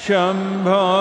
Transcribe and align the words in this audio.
शम्भो 0.05 0.92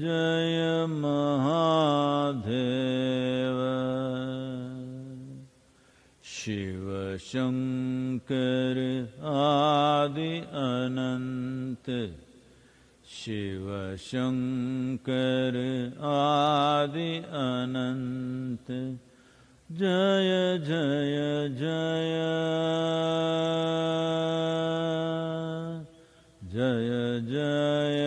जय 0.00 0.86
महादेव। 0.88 1.92
शिव 6.24 7.16
शङ्कर 7.16 8.78
आदि 9.22 10.38
अनन्त 10.38 11.88
शिव 13.08 13.96
शङ्कर 13.96 15.58
आदि 16.00 17.16
अनन्त 17.18 18.98
जय 19.72 20.58
जय 20.66 21.48
जय। 21.60 22.18
जय 26.44 27.20
जय। 27.30 28.02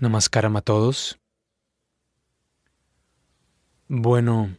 Namaskaram. 0.00 0.56
A 0.56 0.60
todos. 0.62 1.18
Bueno, 3.88 4.56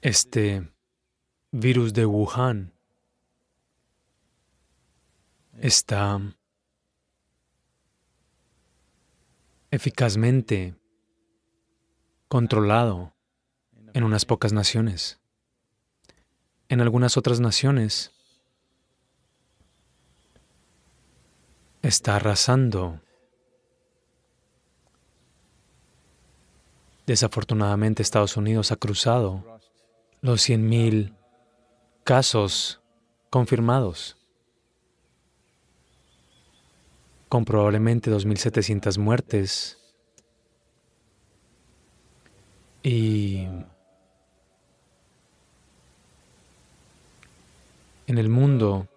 este 0.00 0.68
virus 1.52 1.92
de 1.92 2.06
Wuhan 2.06 2.72
está 5.60 6.20
eficazmente 9.70 10.74
controlado 12.28 13.14
en 13.92 14.04
unas 14.04 14.24
pocas 14.24 14.52
naciones. 14.52 15.20
En 16.68 16.80
algunas 16.80 17.16
otras 17.16 17.38
naciones 17.38 18.15
está 21.86 22.16
arrasando. 22.16 23.00
Desafortunadamente 27.06 28.02
Estados 28.02 28.36
Unidos 28.36 28.72
ha 28.72 28.76
cruzado 28.76 29.60
los 30.20 30.48
100.000 30.48 31.14
casos 32.02 32.80
confirmados, 33.30 34.16
con 37.28 37.44
probablemente 37.44 38.10
2.700 38.10 38.98
muertes 38.98 39.78
y 42.82 43.46
en 48.06 48.18
el 48.18 48.28
mundo 48.28 48.88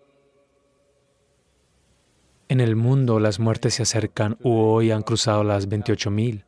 en 2.50 2.60
el 2.60 2.76
mundo 2.76 3.20
las 3.20 3.40
muertes 3.40 3.76
se 3.76 3.84
acercan 3.84 4.38
u 4.42 4.58
hoy 4.58 4.90
han 4.90 5.04
cruzado 5.04 5.44
las 5.44 5.70
28.000. 5.70 6.46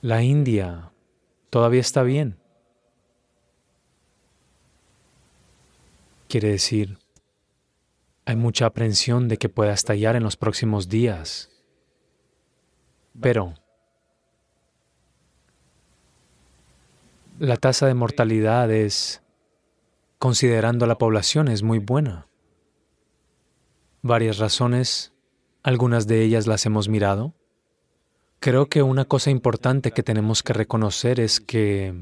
La 0.00 0.22
India 0.22 0.90
todavía 1.50 1.82
está 1.82 2.02
bien. 2.02 2.38
Quiere 6.26 6.48
decir, 6.48 6.98
hay 8.24 8.36
mucha 8.36 8.64
aprensión 8.64 9.28
de 9.28 9.36
que 9.36 9.50
pueda 9.50 9.74
estallar 9.74 10.16
en 10.16 10.22
los 10.22 10.36
próximos 10.36 10.88
días. 10.88 11.50
Pero 13.20 13.54
la 17.38 17.56
tasa 17.56 17.86
de 17.86 17.94
mortalidad 17.94 18.70
es, 18.70 19.20
considerando 20.18 20.86
la 20.86 20.96
población, 20.96 21.48
es 21.48 21.62
muy 21.62 21.78
buena. 21.78 22.27
Varias 24.02 24.38
razones, 24.38 25.12
algunas 25.62 26.06
de 26.06 26.22
ellas 26.22 26.46
las 26.46 26.66
hemos 26.66 26.88
mirado. 26.88 27.34
Creo 28.40 28.66
que 28.66 28.82
una 28.82 29.04
cosa 29.04 29.30
importante 29.30 29.90
que 29.90 30.02
tenemos 30.02 30.42
que 30.42 30.52
reconocer 30.52 31.20
es 31.20 31.40
que 31.40 31.94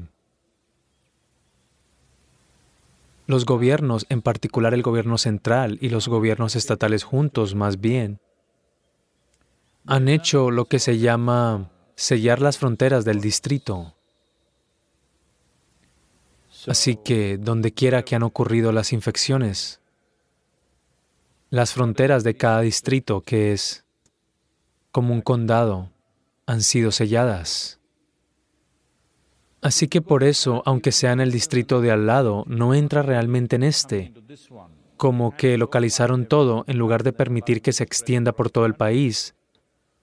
los 3.25 3.45
gobiernos, 3.45 4.05
en 4.09 4.21
particular 4.21 4.73
el 4.73 4.83
gobierno 4.83 5.17
central 5.17 5.77
y 5.81 5.89
los 5.89 6.07
gobiernos 6.07 6.55
estatales 6.55 7.03
juntos 7.03 7.55
más 7.55 7.81
bien, 7.81 8.19
han 9.85 10.07
hecho 10.07 10.51
lo 10.51 10.65
que 10.65 10.79
se 10.79 10.99
llama 10.99 11.69
sellar 11.95 12.41
las 12.41 12.57
fronteras 12.57 13.03
del 13.03 13.19
distrito. 13.19 13.95
Así 16.67 16.97
que 16.97 17.37
donde 17.37 17.71
quiera 17.73 18.03
que 18.03 18.15
han 18.15 18.23
ocurrido 18.23 18.71
las 18.71 18.93
infecciones, 18.93 19.79
las 21.49 21.73
fronteras 21.73 22.23
de 22.23 22.35
cada 22.35 22.61
distrito, 22.61 23.21
que 23.21 23.53
es 23.53 23.85
como 24.91 25.13
un 25.13 25.21
condado, 25.21 25.91
han 26.45 26.61
sido 26.61 26.91
selladas. 26.91 27.79
Así 29.61 29.87
que 29.87 30.01
por 30.01 30.23
eso, 30.23 30.61
aunque 30.65 30.91
sea 30.91 31.11
en 31.11 31.19
el 31.19 31.31
distrito 31.31 31.81
de 31.81 31.91
al 31.91 32.05
lado, 32.05 32.43
no 32.47 32.73
entra 32.73 33.01
realmente 33.01 33.55
en 33.55 33.63
este, 33.63 34.13
como 34.97 35.35
que 35.35 35.57
localizaron 35.57 36.25
todo 36.25 36.63
en 36.67 36.77
lugar 36.77 37.03
de 37.03 37.13
permitir 37.13 37.61
que 37.61 37.73
se 37.73 37.83
extienda 37.83 38.31
por 38.33 38.49
todo 38.49 38.65
el 38.65 38.75
país, 38.75 39.35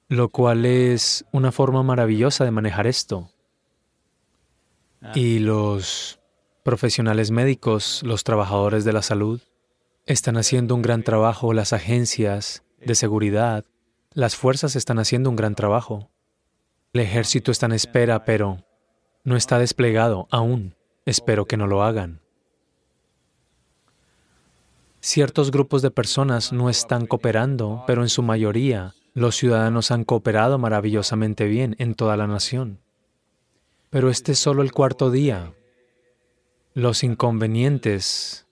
lo 0.09 0.29
cual 0.29 0.67
es 0.67 1.25
una 1.33 1.53
forma 1.53 1.83
maravillosa 1.83 2.45
de 2.45 2.51
manejar 2.51 2.87
esto. 2.87 3.31
Y 5.15 5.39
los 5.39 6.19
profesionales 6.63 7.31
médicos, 7.31 8.03
los 8.05 8.25
trabajadores 8.25 8.85
de 8.85 8.93
la 8.93 9.03
salud, 9.03 9.41
están 10.07 10.37
haciendo 10.37 10.75
un 10.75 10.83
gran 10.83 11.03
trabajo, 11.03 11.53
las 11.53 11.73
agencias 11.73 12.63
de 12.79 12.95
seguridad, 12.95 13.65
las 14.13 14.37
fuerzas 14.37 14.77
están 14.77 14.99
haciendo 14.99 15.31
un 15.31 15.37
gran 15.37 15.55
trabajo. 15.55 16.11
El 16.93 17.01
ejército 17.01 17.51
está 17.51 17.67
en 17.67 17.73
espera, 17.73 18.25
pero 18.25 18.65
no 19.25 19.37
está 19.37 19.59
desplegado 19.59 20.29
aún. 20.31 20.77
Espero 21.07 21.47
que 21.47 21.57
no 21.57 21.67
lo 21.67 21.83
hagan. 21.83 22.21
Ciertos 25.01 25.51
grupos 25.51 25.83
de 25.83 25.91
personas 25.91 26.53
no 26.53 26.71
están 26.71 27.07
cooperando, 27.07 27.85
pero 27.87 28.03
en 28.03 28.09
su 28.09 28.23
mayoría 28.23 28.95
los 29.13 29.37
ciudadanos 29.37 29.91
han 29.91 30.05
cooperado 30.05 30.59
maravillosamente 30.59 31.47
bien 31.47 31.77
en 31.79 31.95
toda 31.95 32.17
la 32.17 32.27
nación. 32.27 32.81
Pero 33.91 34.09
este 34.11 34.33
es 34.33 34.39
solo 34.39 34.63
el 34.63 34.73
cuarto 34.73 35.11
día. 35.11 35.53
Los 36.73 37.05
inconvenientes, 37.05 38.44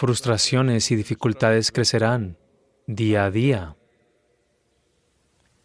frustraciones 0.00 0.90
y 0.90 0.96
dificultades 0.96 1.70
crecerán 1.70 2.38
día 2.86 3.26
a 3.26 3.30
día. 3.30 3.76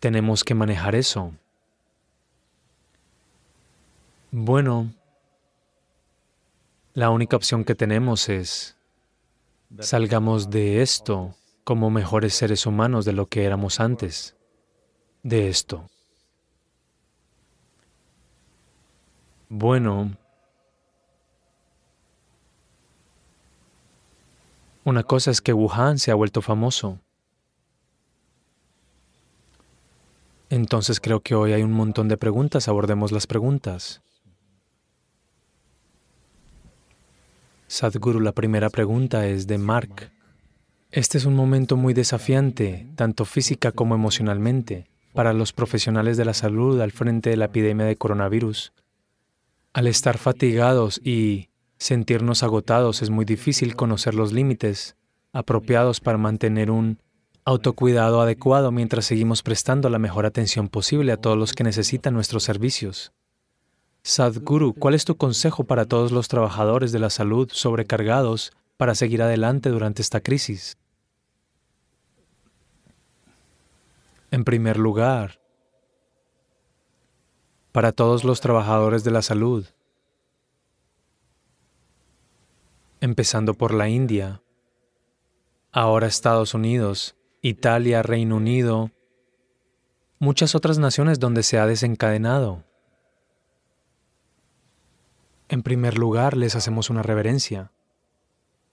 Tenemos 0.01 0.43
que 0.43 0.53
manejar 0.53 0.93
eso. 0.93 1.31
Bueno, 4.31 4.93
la 6.93 7.11
única 7.11 7.37
opción 7.37 7.63
que 7.63 7.75
tenemos 7.75 8.27
es 8.27 8.75
salgamos 9.79 10.49
de 10.49 10.81
esto 10.81 11.33
como 11.63 11.89
mejores 11.89 12.33
seres 12.33 12.65
humanos 12.65 13.05
de 13.05 13.13
lo 13.13 13.27
que 13.27 13.45
éramos 13.45 13.79
antes 13.79 14.35
de 15.23 15.47
esto. 15.47 15.89
Bueno, 19.47 20.17
una 24.85 25.03
cosa 25.03 25.31
es 25.31 25.41
que 25.41 25.51
Wuhan 25.51 25.97
se 25.97 26.11
ha 26.11 26.15
vuelto 26.15 26.41
famoso. 26.41 26.99
Entonces 30.49 30.99
creo 31.01 31.21
que 31.21 31.33
hoy 31.33 31.53
hay 31.53 31.63
un 31.63 31.73
montón 31.73 32.07
de 32.07 32.17
preguntas, 32.17 32.67
abordemos 32.67 33.11
las 33.11 33.25
preguntas. 33.25 34.03
Sadhguru, 37.67 38.19
la 38.19 38.31
primera 38.31 38.69
pregunta 38.69 39.25
es 39.25 39.47
de 39.47 39.57
Mark. 39.57 40.11
Este 40.91 41.17
es 41.17 41.25
un 41.25 41.35
momento 41.35 41.77
muy 41.77 41.95
desafiante, 41.95 42.87
tanto 42.95 43.25
física 43.25 43.71
como 43.71 43.95
emocionalmente, 43.95 44.87
para 45.13 45.33
los 45.33 45.51
profesionales 45.51 46.15
de 46.15 46.25
la 46.25 46.35
salud 46.35 46.79
al 46.79 46.91
frente 46.91 47.31
de 47.31 47.37
la 47.37 47.45
epidemia 47.45 47.87
de 47.87 47.97
coronavirus. 47.97 48.71
Al 49.73 49.87
estar 49.87 50.19
fatigados 50.19 51.01
y 51.03 51.49
sentirnos 51.77 52.43
agotados 52.43 53.01
es 53.01 53.09
muy 53.09 53.25
difícil 53.25 53.75
conocer 53.75 54.15
los 54.15 54.31
límites 54.33 54.95
apropiados 55.33 55.99
para 55.99 56.17
mantener 56.17 56.71
un 56.71 56.99
autocuidado 57.43 58.21
adecuado 58.21 58.71
mientras 58.71 59.05
seguimos 59.05 59.43
prestando 59.43 59.89
la 59.89 59.99
mejor 59.99 60.25
atención 60.25 60.67
posible 60.67 61.11
a 61.11 61.17
todos 61.17 61.37
los 61.37 61.53
que 61.53 61.63
necesitan 61.63 62.13
nuestros 62.13 62.43
servicios. 62.43 63.11
Sadhguru, 64.03 64.73
¿cuál 64.73 64.93
es 64.93 65.05
tu 65.05 65.15
consejo 65.15 65.63
para 65.63 65.85
todos 65.85 66.11
los 66.11 66.27
trabajadores 66.27 66.91
de 66.91 66.99
la 66.99 67.09
salud 67.09 67.49
sobrecargados 67.51 68.51
para 68.77 68.95
seguir 68.95 69.21
adelante 69.21 69.69
durante 69.69 70.01
esta 70.01 70.21
crisis? 70.21 70.77
En 74.31 74.43
primer 74.43 74.77
lugar, 74.77 75.39
para 77.71 77.91
todos 77.91 78.23
los 78.23 78.41
trabajadores 78.41 79.03
de 79.03 79.11
la 79.11 79.21
salud, 79.21 79.65
empezando 83.01 83.53
por 83.53 83.73
la 83.73 83.89
India, 83.89 84.41
ahora 85.71 86.07
Estados 86.07 86.53
Unidos, 86.53 87.15
Italia, 87.41 88.01
Reino 88.01 88.37
Unido, 88.37 88.91
muchas 90.19 90.55
otras 90.55 90.77
naciones 90.77 91.19
donde 91.19 91.43
se 91.43 91.59
ha 91.59 91.65
desencadenado. 91.65 92.63
En 95.49 95.61
primer 95.61 95.97
lugar, 95.97 96.35
les 96.35 96.55
hacemos 96.55 96.89
una 96.89 97.03
reverencia, 97.03 97.71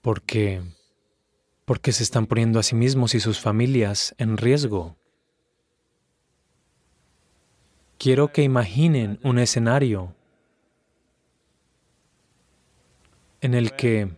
porque 0.01 0.61
porque 1.65 1.91
se 1.91 2.03
están 2.03 2.25
poniendo 2.25 2.59
a 2.59 2.63
sí 2.63 2.75
mismos 2.75 3.15
y 3.15 3.19
sus 3.19 3.39
familias 3.39 4.15
en 4.17 4.37
riesgo. 4.37 4.97
Quiero 7.97 8.33
que 8.33 8.43
imaginen 8.43 9.19
un 9.23 9.39
escenario 9.39 10.13
en 13.43 13.53
el 13.53 13.75
que 13.75 14.09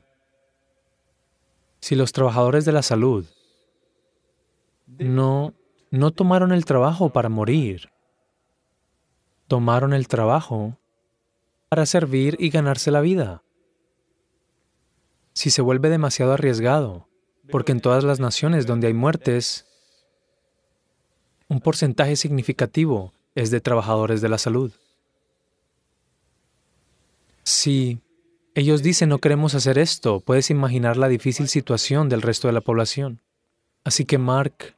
si 1.80 1.96
los 1.96 2.12
trabajadores 2.12 2.64
de 2.64 2.72
la 2.72 2.84
salud 2.84 3.26
no, 4.86 5.56
no 5.90 6.12
tomaron 6.12 6.52
el 6.52 6.64
trabajo 6.64 7.10
para 7.10 7.28
morir, 7.28 7.90
tomaron 9.48 9.94
el 9.94 10.08
trabajo 10.08 10.78
para 11.70 11.88
servir 11.88 12.38
y 12.40 12.52
ganarse 12.52 12.92
la 12.92 13.02
vida. 13.02 13.42
Si 15.34 15.50
se 15.50 15.64
vuelve 15.64 15.90
demasiado 15.90 16.34
arriesgado, 16.34 17.08
porque 17.50 17.72
en 17.72 17.82
todas 17.82 18.04
las 18.04 18.20
naciones 18.20 18.68
donde 18.68 18.88
hay 18.88 18.94
muertes, 18.94 19.66
un 21.48 21.62
porcentaje 21.62 22.16
significativo 22.16 23.12
es 23.34 23.50
de 23.50 23.60
trabajadores 23.60 24.22
de 24.22 24.30
la 24.30 24.38
salud. 24.38 24.72
Si 27.42 28.00
ellos 28.56 28.82
dicen 28.82 29.10
no 29.10 29.20
queremos 29.20 29.54
hacer 29.54 29.78
esto, 29.78 30.22
puedes 30.22 30.50
imaginar 30.50 30.96
la 30.96 31.10
difícil 31.10 31.50
situación 31.50 32.08
del 32.08 32.22
resto 32.22 32.48
de 32.48 32.54
la 32.54 32.62
población. 32.62 33.20
Así 33.84 34.06
que 34.06 34.18
Mark, 34.18 34.78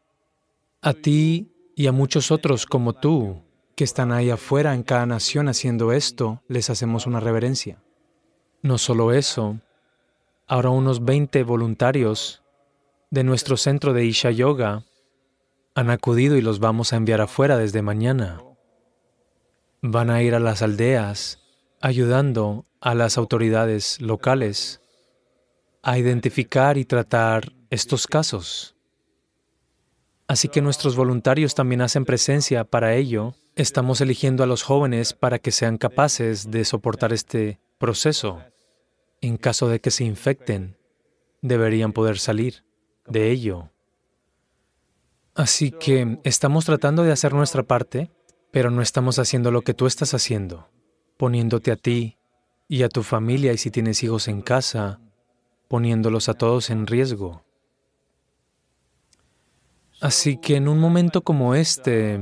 a 0.81 0.93
ti 0.93 1.53
y 1.75 1.86
a 1.86 1.91
muchos 1.91 2.31
otros 2.31 2.65
como 2.65 2.93
tú, 2.93 3.43
que 3.75 3.84
están 3.84 4.12
ahí 4.12 4.31
afuera 4.31 4.74
en 4.74 4.81
cada 4.81 5.05
nación 5.05 5.48
haciendo 5.48 5.91
esto, 5.91 6.41
les 6.48 6.72
hacemos 6.72 7.05
una 7.05 7.19
reverencia. 7.19 7.84
No 8.63 8.79
solo 8.79 9.13
eso, 9.13 9.60
ahora 10.48 10.72
unos 10.72 11.05
20 11.05 11.43
voluntarios 11.43 12.41
de 13.12 13.24
nuestro 13.24 13.57
centro 13.57 13.93
de 13.93 14.05
Isha 14.05 14.31
Yoga 14.31 14.84
han 15.75 15.91
acudido 15.91 16.36
y 16.36 16.41
los 16.41 16.60
vamos 16.60 16.91
a 16.91 16.96
enviar 16.96 17.22
afuera 17.22 17.57
desde 17.60 17.84
mañana. 17.84 18.41
Van 19.84 20.10
a 20.10 20.24
ir 20.24 20.34
a 20.34 20.39
las 20.39 20.63
aldeas 20.63 21.47
ayudando 21.81 22.65
a 22.81 22.96
las 22.96 23.17
autoridades 23.17 24.01
locales 24.01 24.81
a 25.84 25.98
identificar 25.98 26.77
y 26.77 26.86
tratar 26.86 27.53
estos 27.69 28.07
casos. 28.07 28.75
Así 30.27 30.50
que 30.50 30.62
nuestros 30.62 30.96
voluntarios 30.96 31.55
también 31.55 31.81
hacen 31.81 32.03
presencia 32.03 32.65
para 32.65 32.96
ello. 32.96 33.36
Estamos 33.55 34.01
eligiendo 34.01 34.43
a 34.43 34.48
los 34.48 34.63
jóvenes 34.63 35.13
para 35.13 35.39
que 35.39 35.51
sean 35.51 35.77
capaces 35.77 36.51
de 36.51 36.65
soportar 36.65 37.13
este 37.13 37.60
proceso. 37.77 38.41
En 39.22 39.38
caso 39.38 39.69
de 39.69 39.79
que 39.79 39.89
se 39.89 40.03
infecten, 40.03 40.77
deberían 41.41 41.93
poder 41.93 42.19
salir 42.19 42.65
de 43.07 43.31
ello. 43.31 43.72
Así 45.34 45.72
que 45.72 46.19
estamos 46.24 46.65
tratando 46.65 47.03
de 47.03 47.12
hacer 47.12 47.34
nuestra 47.34 47.63
parte, 47.63 48.12
pero 48.51 48.72
no 48.72 48.81
estamos 48.81 49.19
haciendo 49.19 49.51
lo 49.51 49.62
que 49.62 49.74
tú 49.74 49.86
estás 49.86 50.13
haciendo, 50.13 50.67
poniéndote 51.17 51.71
a 51.71 51.75
ti 51.75 52.17
y 52.67 52.83
a 52.83 52.89
tu 52.89 53.03
familia 53.03 53.53
y 53.53 53.57
si 53.57 53.71
tienes 53.71 54.03
hijos 54.03 54.27
en 54.27 54.41
casa, 54.41 55.00
poniéndolos 55.67 56.29
a 56.29 56.33
todos 56.33 56.69
en 56.69 56.88
riesgo. 56.88 57.43
Así 60.00 60.38
que 60.38 60.55
en 60.55 60.67
un 60.67 60.79
momento 60.79 61.24
como 61.24 61.55
este, 61.55 62.19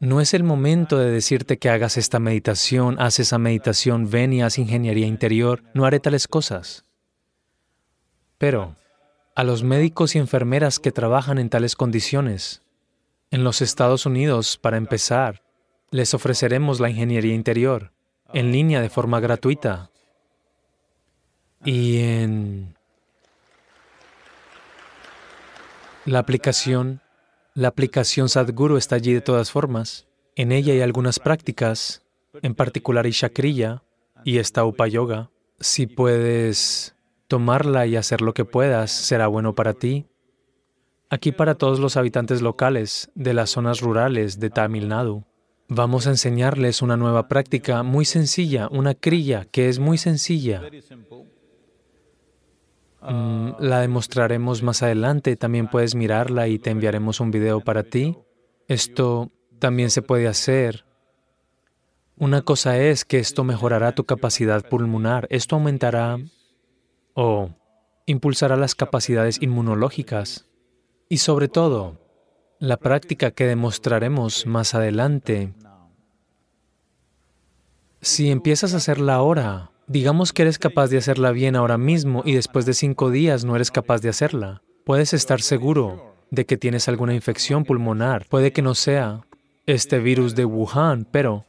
no 0.00 0.20
es 0.20 0.34
el 0.34 0.44
momento 0.44 0.98
de 0.98 1.10
decirte 1.10 1.58
que 1.58 1.70
hagas 1.70 1.96
esta 1.96 2.18
meditación, 2.18 3.00
haz 3.00 3.20
esa 3.20 3.38
meditación, 3.38 4.10
ven 4.10 4.32
y 4.34 4.42
haz 4.42 4.58
ingeniería 4.58 5.06
interior, 5.06 5.62
no 5.72 5.86
haré 5.86 5.98
tales 6.00 6.28
cosas. 6.28 6.84
Pero 8.36 8.76
a 9.34 9.44
los 9.44 9.62
médicos 9.62 10.14
y 10.14 10.18
enfermeras 10.18 10.78
que 10.78 10.92
trabajan 10.92 11.38
en 11.38 11.48
tales 11.48 11.74
condiciones, 11.74 12.62
en 13.30 13.44
los 13.44 13.62
Estados 13.62 14.04
Unidos, 14.04 14.58
para 14.58 14.76
empezar, 14.76 15.42
les 15.90 16.12
ofreceremos 16.12 16.80
la 16.80 16.90
ingeniería 16.90 17.34
interior 17.34 17.92
en 18.32 18.52
línea 18.52 18.80
de 18.80 18.88
forma 18.88 19.20
gratuita. 19.20 19.90
Y 21.64 21.98
en 21.98 22.74
la 26.06 26.18
aplicación 26.20 27.00
la 27.54 27.68
aplicación 27.68 28.28
Sadhguru 28.28 28.76
está 28.76 28.94
allí 28.96 29.12
de 29.12 29.20
todas 29.20 29.50
formas. 29.50 30.06
En 30.36 30.52
ella 30.52 30.72
hay 30.72 30.80
algunas 30.82 31.18
prácticas, 31.18 32.02
en 32.42 32.54
particular 32.54 33.06
Ishakriya 33.06 33.82
y 34.24 34.38
esta 34.38 34.64
Upa 34.64 34.86
Yoga. 34.86 35.30
Si 35.58 35.86
puedes 35.86 36.94
tomarla 37.26 37.86
y 37.86 37.96
hacer 37.96 38.20
lo 38.20 38.34
que 38.34 38.44
puedas, 38.44 38.92
será 38.92 39.26
bueno 39.26 39.54
para 39.54 39.74
ti. 39.74 40.06
Aquí 41.10 41.32
para 41.32 41.56
todos 41.56 41.80
los 41.80 41.96
habitantes 41.96 42.40
locales 42.40 43.10
de 43.16 43.34
las 43.34 43.50
zonas 43.50 43.80
rurales 43.80 44.38
de 44.38 44.50
Tamil 44.50 44.88
Nadu, 44.88 45.24
vamos 45.70 46.08
a 46.08 46.10
enseñarles 46.10 46.82
una 46.82 46.96
nueva 46.96 47.28
práctica 47.28 47.82
muy 47.84 48.04
sencilla, 48.04 48.68
una 48.70 48.94
kriya 48.94 49.46
que 49.50 49.68
es 49.68 49.78
muy 49.78 49.98
sencilla. 49.98 50.62
Mm, 53.00 53.50
la 53.60 53.80
demostraremos 53.80 54.62
más 54.62 54.82
adelante, 54.82 55.36
también 55.36 55.68
puedes 55.68 55.94
mirarla 55.94 56.48
y 56.48 56.58
te 56.58 56.70
enviaremos 56.70 57.20
un 57.20 57.30
video 57.30 57.60
para 57.60 57.84
ti. 57.84 58.18
Esto 58.66 59.30
también 59.60 59.90
se 59.90 60.02
puede 60.02 60.26
hacer. 60.26 60.84
Una 62.16 62.42
cosa 62.42 62.76
es 62.76 63.04
que 63.04 63.18
esto 63.18 63.44
mejorará 63.44 63.94
tu 63.94 64.04
capacidad 64.04 64.68
pulmonar, 64.68 65.28
esto 65.30 65.54
aumentará 65.54 66.18
o 67.14 67.50
impulsará 68.06 68.56
las 68.56 68.74
capacidades 68.74 69.40
inmunológicas. 69.40 70.46
Y 71.08 71.18
sobre 71.18 71.48
todo, 71.48 72.09
la 72.60 72.76
práctica 72.76 73.32
que 73.32 73.46
demostraremos 73.46 74.46
más 74.46 74.74
adelante, 74.74 75.52
si 78.00 78.30
empiezas 78.30 78.72
a 78.72 78.76
hacerla 78.76 79.14
ahora, 79.14 79.70
Digamos 79.90 80.32
que 80.32 80.42
eres 80.42 80.60
capaz 80.60 80.86
de 80.86 80.98
hacerla 80.98 81.32
bien 81.32 81.56
ahora 81.56 81.76
mismo 81.76 82.22
y 82.24 82.34
después 82.34 82.64
de 82.64 82.74
cinco 82.74 83.10
días 83.10 83.44
no 83.44 83.56
eres 83.56 83.72
capaz 83.72 84.00
de 84.00 84.08
hacerla. 84.08 84.62
Puedes 84.84 85.12
estar 85.12 85.42
seguro 85.42 86.14
de 86.30 86.46
que 86.46 86.56
tienes 86.56 86.86
alguna 86.86 87.12
infección 87.12 87.64
pulmonar. 87.64 88.24
Puede 88.28 88.52
que 88.52 88.62
no 88.62 88.76
sea 88.76 89.26
este 89.66 89.98
virus 89.98 90.36
de 90.36 90.44
Wuhan, 90.44 91.08
pero 91.10 91.44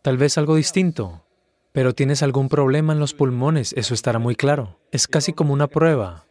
tal 0.00 0.16
vez 0.16 0.38
algo 0.38 0.54
distinto. 0.54 1.26
Pero 1.72 1.92
tienes 1.92 2.22
algún 2.22 2.48
problema 2.48 2.92
en 2.92 3.00
los 3.00 3.14
pulmones, 3.14 3.72
eso 3.76 3.94
estará 3.94 4.20
muy 4.20 4.36
claro. 4.36 4.78
Es 4.92 5.08
casi 5.08 5.32
como 5.32 5.52
una 5.52 5.66
prueba 5.66 6.26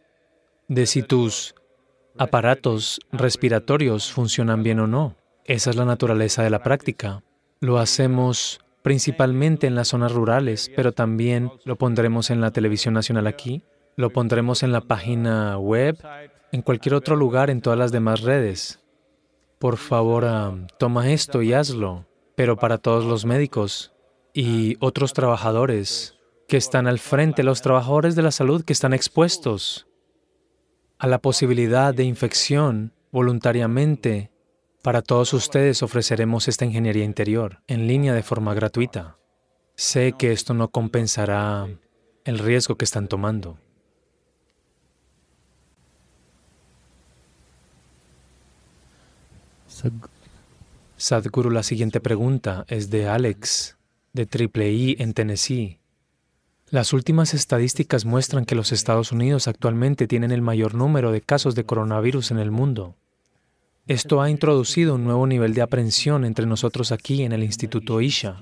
de 0.68 0.86
si 0.86 1.02
tus 1.02 1.54
aparatos 2.18 3.00
respiratorios 3.12 4.12
funcionan 4.12 4.62
bien 4.62 4.80
o 4.80 4.86
no. 4.86 5.16
Esa 5.44 5.70
es 5.70 5.76
la 5.76 5.84
naturaleza 5.84 6.42
de 6.42 6.50
la 6.50 6.62
práctica. 6.62 7.22
Lo 7.60 7.78
hacemos 7.78 8.60
principalmente 8.82 9.66
en 9.66 9.74
las 9.74 9.88
zonas 9.88 10.12
rurales, 10.12 10.70
pero 10.76 10.92
también 10.92 11.50
lo 11.64 11.76
pondremos 11.76 12.30
en 12.30 12.40
la 12.40 12.50
televisión 12.50 12.94
nacional 12.94 13.26
aquí, 13.26 13.62
lo 13.96 14.10
pondremos 14.10 14.62
en 14.62 14.72
la 14.72 14.82
página 14.82 15.58
web, 15.58 15.98
en 16.52 16.62
cualquier 16.62 16.94
otro 16.94 17.16
lugar, 17.16 17.50
en 17.50 17.60
todas 17.60 17.78
las 17.78 17.92
demás 17.92 18.20
redes. 18.20 18.80
Por 19.58 19.76
favor, 19.76 20.24
ah, 20.26 20.54
toma 20.78 21.10
esto 21.10 21.42
y 21.42 21.52
hazlo, 21.52 22.06
pero 22.34 22.56
para 22.56 22.78
todos 22.78 23.04
los 23.04 23.24
médicos 23.24 23.92
y 24.34 24.76
otros 24.80 25.12
trabajadores 25.12 26.18
que 26.48 26.56
están 26.56 26.86
al 26.86 26.98
frente, 26.98 27.42
los 27.42 27.62
trabajadores 27.62 28.14
de 28.16 28.22
la 28.22 28.30
salud 28.30 28.64
que 28.64 28.72
están 28.72 28.92
expuestos 28.92 29.86
a 31.04 31.06
la 31.06 31.18
posibilidad 31.18 31.92
de 31.92 32.04
infección 32.04 32.94
voluntariamente 33.12 34.30
para 34.82 35.02
todos 35.02 35.34
ustedes 35.34 35.82
ofreceremos 35.82 36.48
esta 36.48 36.64
ingeniería 36.64 37.04
interior 37.04 37.60
en 37.66 37.86
línea 37.86 38.14
de 38.14 38.22
forma 38.22 38.54
gratuita. 38.54 39.18
Sé 39.76 40.14
que 40.18 40.32
esto 40.32 40.54
no 40.54 40.70
compensará 40.70 41.68
el 42.24 42.38
riesgo 42.38 42.76
que 42.76 42.86
están 42.86 43.08
tomando. 43.08 43.58
Sadhguru, 50.96 51.50
la 51.50 51.64
siguiente 51.64 52.00
pregunta 52.00 52.64
es 52.66 52.88
de 52.88 53.08
Alex, 53.10 53.76
de 54.14 54.24
Triple 54.24 54.72
I 54.72 54.96
en 54.98 55.12
Tennessee. 55.12 55.80
Las 56.70 56.92
últimas 56.92 57.34
estadísticas 57.34 58.04
muestran 58.04 58.44
que 58.46 58.54
los 58.54 58.72
Estados 58.72 59.12
Unidos 59.12 59.48
actualmente 59.48 60.06
tienen 60.06 60.32
el 60.32 60.42
mayor 60.42 60.74
número 60.74 61.12
de 61.12 61.20
casos 61.20 61.54
de 61.54 61.64
coronavirus 61.64 62.30
en 62.30 62.38
el 62.38 62.50
mundo. 62.50 62.96
Esto 63.86 64.22
ha 64.22 64.30
introducido 64.30 64.94
un 64.94 65.04
nuevo 65.04 65.26
nivel 65.26 65.52
de 65.52 65.60
aprensión 65.60 66.24
entre 66.24 66.46
nosotros 66.46 66.90
aquí 66.90 67.22
en 67.22 67.32
el 67.32 67.44
Instituto 67.44 68.00
Isha. 68.00 68.40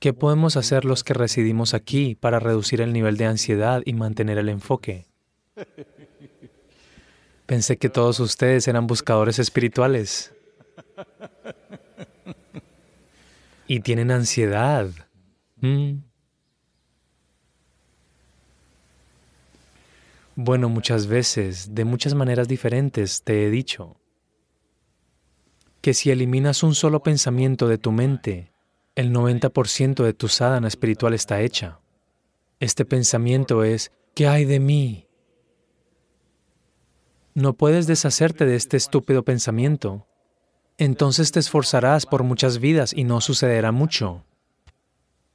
¿Qué 0.00 0.12
podemos 0.12 0.56
hacer 0.56 0.84
los 0.84 1.04
que 1.04 1.14
residimos 1.14 1.72
aquí 1.72 2.16
para 2.16 2.40
reducir 2.40 2.80
el 2.80 2.92
nivel 2.92 3.16
de 3.16 3.26
ansiedad 3.26 3.80
y 3.84 3.94
mantener 3.94 4.38
el 4.38 4.48
enfoque? 4.48 5.06
Pensé 7.46 7.76
que 7.76 7.88
todos 7.88 8.20
ustedes 8.20 8.66
eran 8.66 8.86
buscadores 8.86 9.38
espirituales. 9.38 10.34
Y 13.66 13.80
tienen 13.80 14.10
ansiedad. 14.10 14.90
Mm. 15.60 15.98
Bueno, 20.36 20.68
muchas 20.68 21.06
veces, 21.06 21.74
de 21.74 21.84
muchas 21.84 22.14
maneras 22.14 22.48
diferentes, 22.48 23.22
te 23.22 23.46
he 23.46 23.50
dicho, 23.50 23.96
que 25.80 25.94
si 25.94 26.10
eliminas 26.10 26.64
un 26.64 26.74
solo 26.74 27.02
pensamiento 27.02 27.68
de 27.68 27.78
tu 27.78 27.92
mente, 27.92 28.52
el 28.96 29.12
90% 29.12 30.02
de 30.02 30.12
tu 30.12 30.28
sadhana 30.28 30.66
espiritual 30.66 31.14
está 31.14 31.40
hecha. 31.40 31.78
Este 32.58 32.84
pensamiento 32.84 33.62
es, 33.62 33.92
¿qué 34.14 34.26
hay 34.26 34.44
de 34.44 34.58
mí? 34.58 35.06
No 37.34 37.52
puedes 37.52 37.86
deshacerte 37.86 38.44
de 38.44 38.56
este 38.56 38.76
estúpido 38.76 39.24
pensamiento. 39.24 40.06
Entonces 40.78 41.30
te 41.30 41.38
esforzarás 41.38 42.06
por 42.06 42.24
muchas 42.24 42.58
vidas 42.58 42.92
y 42.92 43.04
no 43.04 43.20
sucederá 43.20 43.70
mucho. 43.70 44.24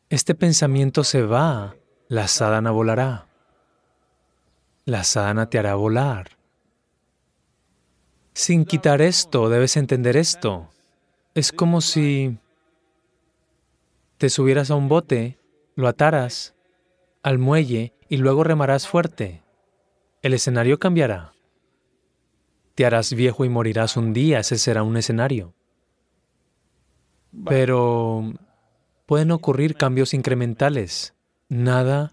Este 0.09 0.35
pensamiento 0.35 1.05
se 1.05 1.21
va, 1.21 1.75
la 2.09 2.27
sadhana 2.27 2.71
volará. 2.71 3.28
La 4.89 5.04
sadhana 5.04 5.52
te 5.52 5.60
hará 5.60 5.75
volar. 5.75 6.32
Sin 8.34 8.65
quitar 8.65 9.04
esto, 9.04 9.47
debes 9.47 9.78
entender 9.78 10.17
esto. 10.17 10.67
Es 11.36 11.52
como 11.52 11.82
si 11.82 12.39
te 14.17 14.32
subieras 14.32 14.71
a 14.71 14.75
un 14.75 14.89
bote, 14.89 15.38
lo 15.75 15.88
ataras 15.88 16.56
al 17.21 17.38
muelle 17.38 17.93
y 18.10 18.17
luego 18.17 18.43
remarás 18.43 18.88
fuerte. 18.88 19.43
El 20.23 20.34
escenario 20.34 20.80
cambiará. 20.80 21.34
Te 22.73 22.84
harás 22.84 23.13
viejo 23.13 23.45
y 23.45 23.49
morirás 23.49 23.95
un 23.95 24.12
día, 24.12 24.39
ese 24.39 24.58
será 24.58 24.82
un 24.82 24.97
escenario. 24.97 25.54
Pero 27.45 28.34
pueden 29.06 29.30
ocurrir 29.30 29.75
cambios 29.75 30.15
incrementales. 30.15 31.13
Nada 31.47 32.12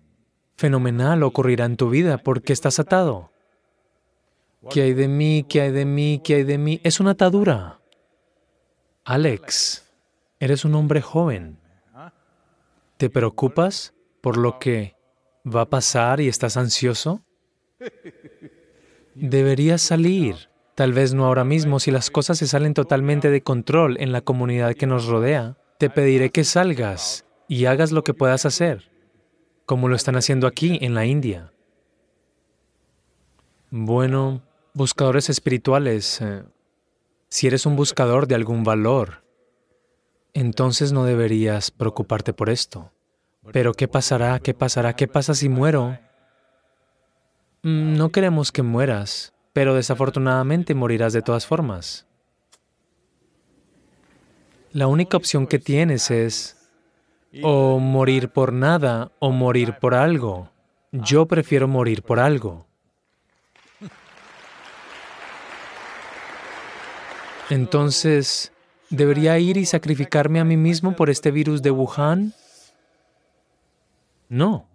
fenomenal 0.57 1.23
ocurrirá 1.23 1.65
en 1.65 1.77
tu 1.77 1.91
vida 1.91 2.19
porque 2.19 2.53
estás 2.53 2.79
atado. 2.79 3.31
¿Qué 4.71 4.83
hay 4.83 4.95
de 4.95 5.09
mí? 5.09 5.45
¿Qué 5.49 5.61
hay 5.61 5.71
de 5.71 5.85
mí? 5.85 6.21
¿Qué 6.25 6.37
hay 6.37 6.45
de 6.45 6.59
mí? 6.59 6.81
Es 6.83 6.99
una 6.99 7.13
atadura. 7.13 7.81
Alex, 9.05 9.89
eres 10.41 10.65
un 10.65 10.75
hombre 10.75 11.01
joven. 11.01 11.59
¿Te 12.97 13.11
preocupas 13.11 13.95
por 14.21 14.37
lo 14.37 14.59
que 14.59 14.97
va 15.47 15.63
a 15.63 15.71
pasar 15.71 16.21
y 16.21 16.29
estás 16.29 16.57
ansioso? 16.57 17.23
Deberías 19.15 19.83
salir. 19.83 20.49
Tal 20.75 20.93
vez 20.93 21.15
no 21.15 21.25
ahora 21.25 21.45
mismo, 21.45 21.79
si 21.79 21.91
las 21.91 22.11
cosas 22.11 22.39
se 22.39 22.47
salen 22.47 22.75
totalmente 22.75 23.31
de 23.31 23.43
control 23.43 23.97
en 24.01 24.13
la 24.13 24.21
comunidad 24.21 24.75
que 24.75 24.87
nos 24.87 25.07
rodea, 25.07 25.57
te 25.79 25.89
pediré 25.89 26.31
que 26.31 26.45
salgas 26.45 27.25
y 27.49 27.67
hagas 27.67 27.93
lo 27.93 28.03
que 28.03 28.15
puedas 28.15 28.45
hacer, 28.45 28.91
como 29.67 29.89
lo 29.89 29.97
están 29.97 30.17
haciendo 30.17 30.47
aquí 30.47 30.79
en 30.81 30.95
la 30.95 31.05
India. 31.05 31.53
Bueno, 33.71 34.43
buscadores 34.73 35.29
espirituales, 35.29 36.21
eh, 36.23 36.45
si 37.29 37.49
eres 37.49 37.67
un 37.67 37.75
buscador 37.77 38.29
de 38.29 38.37
algún 38.37 38.63
valor, 38.63 39.25
entonces 40.33 40.93
no 40.93 41.05
deberías 41.05 41.71
preocuparte 41.73 42.33
por 42.33 42.49
esto. 42.49 42.93
Pero 43.53 43.75
¿qué 43.75 43.89
pasará? 43.89 44.39
¿Qué 44.39 44.55
pasará? 44.55 44.95
¿Qué 44.95 45.09
pasa 45.09 45.35
si 45.35 45.49
muero? 45.49 45.99
Mm, 47.63 47.97
no 47.97 48.11
queremos 48.11 48.53
que 48.53 48.63
mueras, 48.63 49.35
pero 49.53 49.75
desafortunadamente 49.75 50.75
morirás 50.75 51.13
de 51.13 51.23
todas 51.23 51.47
formas. 51.47 52.07
La 54.73 54.87
única 54.87 55.17
opción 55.17 55.47
que 55.47 55.59
tienes 55.59 56.11
es 56.11 56.66
o 57.43 57.79
morir 57.79 58.31
por 58.31 58.53
nada 58.53 59.13
o 59.19 59.31
morir 59.31 59.77
por 59.81 59.95
algo. 59.95 60.51
Yo 60.93 61.27
prefiero 61.27 61.69
morir 61.69 62.03
por 62.03 62.21
algo. 62.21 62.67
Entonces, 67.49 68.53
¿debería 68.91 69.39
ir 69.39 69.57
y 69.57 69.67
sacrificarme 69.67 70.41
a 70.41 70.45
mí 70.45 70.57
mismo 70.57 70.97
por 70.97 71.11
este 71.11 71.31
virus 71.31 71.63
de 71.63 71.71
Wuhan? 71.71 72.35
No. 74.29 74.69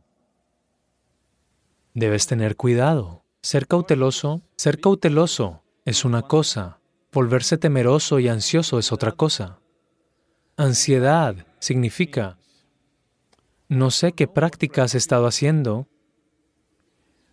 Debes 1.93 2.27
tener 2.27 2.55
cuidado. 2.55 3.23
Ser 3.41 3.67
cauteloso, 3.67 4.41
ser 4.55 4.79
cauteloso 4.79 5.63
es 5.83 6.05
una 6.05 6.21
cosa. 6.21 6.79
Volverse 7.11 7.57
temeroso 7.57 8.19
y 8.19 8.29
ansioso 8.29 8.79
es 8.79 8.91
otra 8.91 9.11
cosa. 9.11 9.59
Ansiedad 10.55 11.35
significa, 11.59 12.37
no 13.71 13.89
sé 13.89 14.11
qué 14.11 14.27
práctica 14.27 14.83
has 14.83 14.95
estado 14.95 15.27
haciendo, 15.27 15.87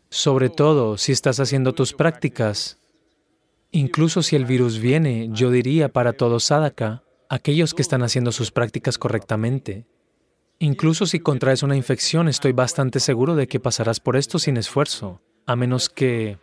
sobre 0.09 0.51
todo 0.51 0.97
si 0.97 1.11
estás 1.11 1.41
haciendo 1.41 1.73
tus 1.73 1.93
prácticas. 1.93 2.79
Incluso 3.73 4.23
si 4.23 4.37
el 4.37 4.45
virus 4.45 4.79
viene, 4.79 5.29
yo 5.33 5.51
diría 5.51 5.89
para 5.89 6.13
todos 6.13 6.45
sadhaka, 6.45 7.03
aquellos 7.29 7.75
que 7.75 7.83
están 7.83 8.05
haciendo 8.05 8.31
sus 8.31 8.53
prácticas 8.53 8.99
correctamente, 8.99 9.89
Incluso 10.61 11.07
si 11.07 11.21
contraes 11.21 11.63
una 11.63 11.77
infección, 11.77 12.27
estoy 12.27 12.51
bastante 12.51 12.99
seguro 12.99 13.37
de 13.37 13.47
que 13.47 13.61
pasarás 13.61 14.01
por 14.01 14.17
esto 14.17 14.41
sin 14.41 14.57
esfuerzo, 14.57 15.21
a 15.47 15.55
menos 15.55 15.89
que 15.89 16.39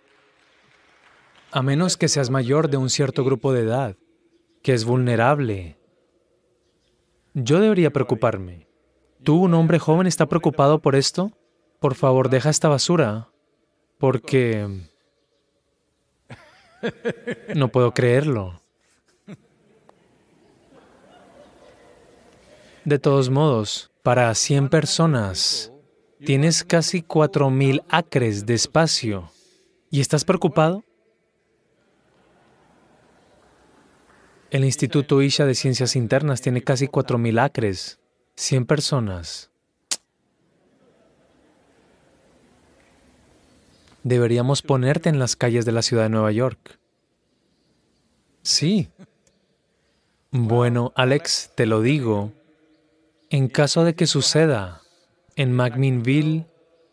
a 1.52 1.62
menos 1.62 1.98
que 1.98 2.08
seas 2.08 2.30
mayor 2.30 2.70
de 2.70 2.78
un 2.78 2.90
cierto 2.90 3.26
grupo 3.26 3.52
de 3.52 3.64
edad, 3.64 3.98
que 4.62 4.74
es 4.74 4.86
vulnerable. 4.86 5.78
Yo 7.34 7.60
debería 7.60 7.92
preocuparme. 7.92 8.68
¿Tú, 9.24 9.44
un 9.44 9.54
hombre 9.54 9.80
joven, 9.80 10.08
está 10.08 10.28
preocupado 10.28 10.80
por 10.80 10.96
esto? 10.96 11.32
Por 11.80 11.96
favor, 11.96 12.30
deja 12.30 12.50
esta 12.50 12.70
basura, 12.70 13.30
porque 13.98 14.68
no 17.56 17.70
puedo 17.70 17.94
creerlo. 17.94 18.62
De 22.84 23.00
todos 23.00 23.30
modos, 23.32 23.92
para 24.04 24.34
100 24.36 24.70
personas, 24.70 25.72
tienes 26.24 26.64
casi 26.64 27.02
4.000 27.02 27.84
acres 27.90 28.46
de 28.46 28.54
espacio. 28.54 29.32
¿Y 29.90 30.02
estás 30.02 30.24
preocupado? 30.24 30.84
El 34.52 34.64
Instituto 34.64 35.22
Isha 35.24 35.46
de 35.46 35.56
Ciencias 35.56 35.96
Internas 35.96 36.42
tiene 36.42 36.62
casi 36.62 36.88
4.000 36.88 37.42
acres, 37.42 38.00
100 38.36 38.66
personas. 38.66 39.50
Deberíamos 44.04 44.62
ponerte 44.62 45.10
en 45.10 45.20
las 45.20 45.36
calles 45.36 45.66
de 45.66 45.72
la 45.72 45.82
ciudad 45.82 46.04
de 46.04 46.10
Nueva 46.10 46.32
York. 46.32 46.80
Sí. 48.44 48.90
Bueno, 50.32 50.92
Alex, 50.96 51.52
te 51.56 51.66
lo 51.66 51.82
digo, 51.82 52.32
en 53.30 53.48
caso 53.48 53.84
de 53.84 53.96
que 53.96 54.06
suceda 54.06 54.82
en 55.36 55.54
McMinnville 55.54 56.46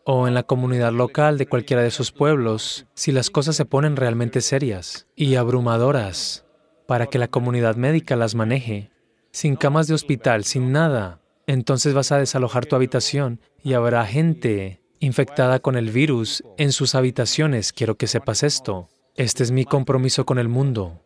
o 0.05 0.27
en 0.27 0.33
la 0.33 0.43
comunidad 0.43 0.91
local 0.91 1.37
de 1.37 1.45
cualquiera 1.45 1.83
de 1.83 1.91
sus 1.91 2.11
pueblos, 2.11 2.87
si 2.95 3.11
las 3.11 3.29
cosas 3.29 3.55
se 3.55 3.65
ponen 3.65 3.95
realmente 3.95 4.41
serias 4.41 5.07
y 5.15 5.35
abrumadoras 5.35 6.45
para 6.87 7.07
que 7.07 7.19
la 7.19 7.27
comunidad 7.27 7.75
médica 7.75 8.15
las 8.15 8.33
maneje, 8.33 8.91
sin 9.31 9.55
camas 9.55 9.87
de 9.87 9.93
hospital, 9.93 10.43
sin 10.45 10.71
nada, 10.71 11.21
entonces 11.47 11.93
vas 11.93 12.11
a 12.11 12.17
desalojar 12.17 12.65
tu 12.65 12.75
habitación 12.75 13.39
y 13.63 13.73
habrá 13.73 14.05
gente 14.05 14.81
infectada 14.99 15.59
con 15.59 15.75
el 15.75 15.91
virus 15.91 16.43
en 16.57 16.71
sus 16.71 16.95
habitaciones. 16.95 17.73
Quiero 17.73 17.95
que 17.95 18.07
sepas 18.07 18.43
esto. 18.43 18.87
Este 19.15 19.43
es 19.43 19.51
mi 19.51 19.65
compromiso 19.65 20.25
con 20.25 20.39
el 20.39 20.47
mundo. 20.47 21.01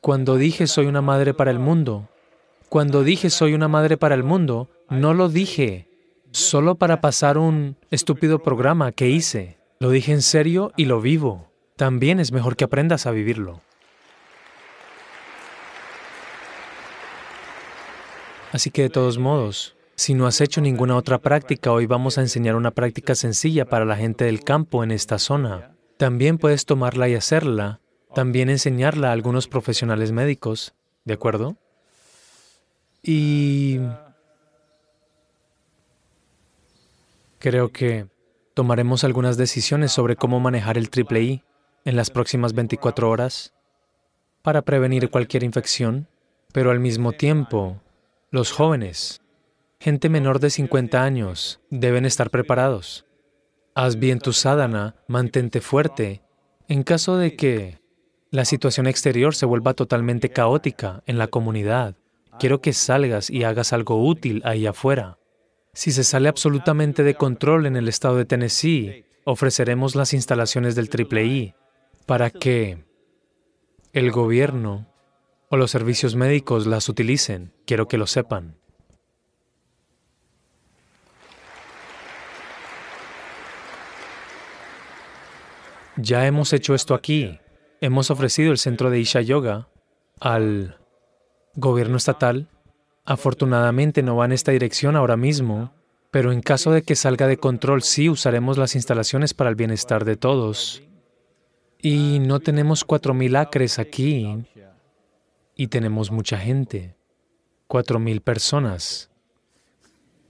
Cuando 0.00 0.36
dije 0.36 0.66
soy 0.66 0.86
una 0.86 1.02
madre 1.02 1.34
para 1.34 1.50
el 1.50 1.58
mundo, 1.58 2.08
cuando 2.68 3.04
dije 3.04 3.30
soy 3.30 3.54
una 3.54 3.68
madre 3.68 3.96
para 3.96 4.14
el 4.14 4.24
mundo, 4.24 4.68
no 4.88 5.14
lo 5.14 5.28
dije 5.28 5.88
solo 6.32 6.76
para 6.76 7.00
pasar 7.00 7.38
un 7.38 7.76
estúpido 7.90 8.42
programa 8.42 8.92
que 8.92 9.08
hice. 9.08 9.58
Lo 9.78 9.90
dije 9.90 10.12
en 10.12 10.22
serio 10.22 10.72
y 10.76 10.84
lo 10.84 11.00
vivo. 11.00 11.46
También 11.76 12.20
es 12.20 12.32
mejor 12.32 12.56
que 12.56 12.64
aprendas 12.64 13.06
a 13.06 13.10
vivirlo. 13.10 13.62
Así 18.52 18.70
que 18.70 18.82
de 18.82 18.90
todos 18.90 19.18
modos, 19.18 19.76
si 19.94 20.14
no 20.14 20.26
has 20.26 20.40
hecho 20.40 20.60
ninguna 20.60 20.96
otra 20.96 21.18
práctica, 21.18 21.70
hoy 21.72 21.86
vamos 21.86 22.18
a 22.18 22.22
enseñar 22.22 22.56
una 22.56 22.72
práctica 22.72 23.14
sencilla 23.14 23.64
para 23.64 23.84
la 23.84 23.96
gente 23.96 24.24
del 24.24 24.42
campo 24.42 24.82
en 24.82 24.90
esta 24.90 25.18
zona. 25.18 25.76
También 25.98 26.38
puedes 26.38 26.64
tomarla 26.66 27.08
y 27.08 27.14
hacerla, 27.14 27.80
también 28.14 28.50
enseñarla 28.50 29.10
a 29.10 29.12
algunos 29.12 29.46
profesionales 29.46 30.10
médicos, 30.10 30.74
¿de 31.04 31.14
acuerdo? 31.14 31.56
Y 33.02 33.78
creo 37.38 37.70
que 37.70 38.06
tomaremos 38.54 39.04
algunas 39.04 39.36
decisiones 39.36 39.92
sobre 39.92 40.16
cómo 40.16 40.40
manejar 40.40 40.76
el 40.76 40.90
triple 40.90 41.22
I 41.22 41.44
en 41.84 41.96
las 41.96 42.10
próximas 42.10 42.52
24 42.52 43.08
horas 43.08 43.52
para 44.42 44.62
prevenir 44.62 45.08
cualquier 45.10 45.44
infección, 45.44 46.08
pero 46.52 46.70
al 46.70 46.80
mismo 46.80 47.12
tiempo, 47.12 47.80
los 48.30 48.52
jóvenes, 48.52 49.20
gente 49.78 50.08
menor 50.08 50.40
de 50.40 50.50
50 50.50 51.02
años, 51.02 51.60
deben 51.70 52.04
estar 52.04 52.30
preparados. 52.30 53.06
Haz 53.74 53.98
bien 53.98 54.18
tu 54.18 54.32
sadhana, 54.32 54.96
mantente 55.06 55.60
fuerte, 55.60 56.22
en 56.68 56.82
caso 56.82 57.16
de 57.16 57.36
que 57.36 57.80
la 58.30 58.44
situación 58.44 58.86
exterior 58.86 59.34
se 59.34 59.46
vuelva 59.46 59.74
totalmente 59.74 60.30
caótica 60.30 61.02
en 61.06 61.18
la 61.18 61.26
comunidad 61.26 61.96
Quiero 62.40 62.62
que 62.62 62.72
salgas 62.72 63.28
y 63.28 63.44
hagas 63.44 63.74
algo 63.74 64.02
útil 64.02 64.40
ahí 64.46 64.66
afuera. 64.66 65.18
Si 65.74 65.92
se 65.92 66.04
sale 66.04 66.26
absolutamente 66.26 67.02
de 67.02 67.14
control 67.14 67.66
en 67.66 67.76
el 67.76 67.86
estado 67.86 68.16
de 68.16 68.24
Tennessee, 68.24 69.04
ofreceremos 69.24 69.94
las 69.94 70.14
instalaciones 70.14 70.74
del 70.74 70.88
Triple 70.88 71.26
I 71.26 71.54
para 72.06 72.30
que 72.30 72.82
el 73.92 74.10
gobierno 74.10 74.89
o 75.50 75.56
los 75.56 75.72
servicios 75.72 76.14
médicos 76.14 76.66
las 76.66 76.88
utilicen. 76.88 77.52
Quiero 77.66 77.88
que 77.88 77.98
lo 77.98 78.06
sepan. 78.06 78.56
Ya 85.96 86.26
hemos 86.26 86.52
hecho 86.52 86.74
esto 86.74 86.94
aquí. 86.94 87.40
Hemos 87.80 88.10
ofrecido 88.12 88.52
el 88.52 88.58
centro 88.58 88.90
de 88.90 89.00
Isha 89.00 89.20
Yoga 89.22 89.68
al 90.20 90.78
gobierno 91.54 91.96
estatal, 91.96 92.48
afortunadamente 93.04 94.02
no 94.02 94.14
va 94.16 94.26
en 94.26 94.32
esta 94.32 94.52
dirección 94.52 94.94
ahora 94.94 95.16
mismo, 95.16 95.72
pero 96.12 96.30
en 96.30 96.42
caso 96.42 96.70
de 96.70 96.82
que 96.82 96.94
salga 96.94 97.26
de 97.26 97.38
control 97.38 97.82
sí 97.82 98.08
usaremos 98.08 98.56
las 98.56 98.76
instalaciones 98.76 99.34
para 99.34 99.50
el 99.50 99.56
bienestar 99.56 100.04
de 100.04 100.16
todos. 100.16 100.82
Y 101.82 102.18
no 102.20 102.38
tenemos 102.38 102.84
cuatro 102.84 103.14
mil 103.14 103.34
acres 103.34 103.78
aquí 103.78 104.46
y 105.60 105.68
tenemos 105.68 106.10
mucha 106.10 106.38
gente, 106.38 106.96
cuatro 107.66 107.98
mil 107.98 108.22
personas, 108.22 109.10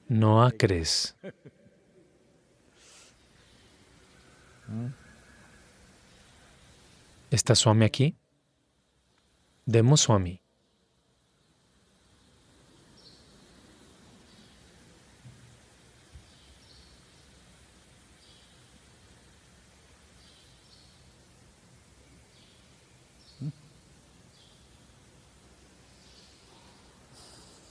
no 0.08 0.42
acres. 0.42 1.14
¿Está 7.30 7.54
Swami 7.54 7.84
aquí? 7.84 8.16
Demos 9.66 10.00
Swami. 10.00 10.39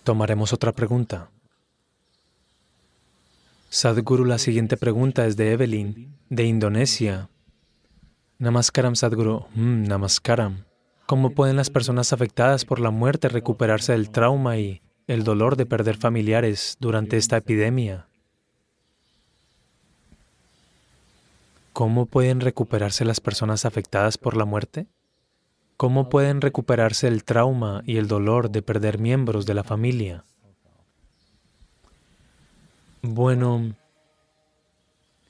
Tomaremos 0.09 0.53
otra 0.53 0.71
pregunta. 0.71 1.29
Sadhguru, 3.69 4.25
la 4.25 4.39
siguiente 4.39 4.75
pregunta 4.75 5.27
es 5.27 5.37
de 5.37 5.51
Evelyn, 5.51 6.17
de 6.31 6.45
Indonesia. 6.45 7.29
Namaskaram, 8.39 8.95
Sadhguru. 8.95 9.45
Mm, 9.53 9.83
namaskaram. 9.83 10.65
¿Cómo 11.05 11.29
pueden 11.35 11.57
las 11.57 11.69
personas 11.69 12.11
afectadas 12.11 12.65
por 12.65 12.79
la 12.79 12.89
muerte 12.89 13.29
recuperarse 13.29 13.91
del 13.91 14.09
trauma 14.09 14.57
y 14.57 14.81
el 15.05 15.23
dolor 15.23 15.55
de 15.57 15.67
perder 15.67 15.95
familiares 15.95 16.77
durante 16.79 17.15
esta 17.15 17.37
epidemia? 17.37 18.07
¿cómo 21.71 22.07
pueden 22.07 22.41
recuperarse 22.41 23.05
las 23.05 23.21
personas 23.21 23.63
afectadas 23.63 24.17
por 24.17 24.35
la 24.35 24.43
muerte? 24.43 24.87
¿Cómo 25.79 26.09
pueden 26.09 26.41
recuperarse 26.41 27.07
el 27.07 27.23
trauma 27.23 27.83
y 27.85 27.95
el 27.95 28.09
dolor 28.09 28.51
de 28.51 28.61
perder 28.61 28.99
miembros 28.99 29.45
de 29.45 29.53
la 29.53 29.63
familia? 29.63 30.25
Bueno, 33.01 33.77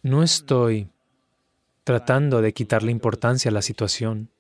no 0.02 0.24
estoy 0.24 0.90
tratando 1.84 2.42
de 2.42 2.52
quitarle 2.52 2.90
importancia 2.92 3.50
a 3.50 3.52
la 3.52 3.62
situación. 3.62 4.32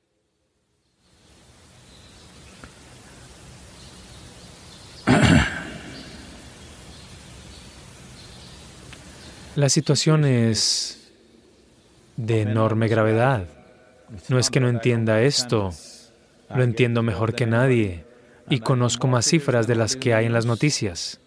La 9.55 9.69
situación 9.69 10.25
es 10.25 11.11
de 12.17 12.41
enorme 12.41 12.87
gravedad. 12.87 13.47
No 14.27 14.39
es 14.39 14.49
que 14.49 14.59
no 14.59 14.69
entienda 14.69 15.21
esto, 15.21 15.71
lo 16.55 16.63
entiendo 16.63 17.03
mejor 17.03 17.33
que 17.35 17.45
nadie 17.45 18.05
y 18.49 18.59
conozco 18.59 19.07
más 19.07 19.25
cifras 19.25 19.67
de 19.67 19.75
las 19.75 19.95
que 19.95 20.13
hay 20.13 20.25
en 20.25 20.33
las 20.33 20.45
noticias. 20.45 21.19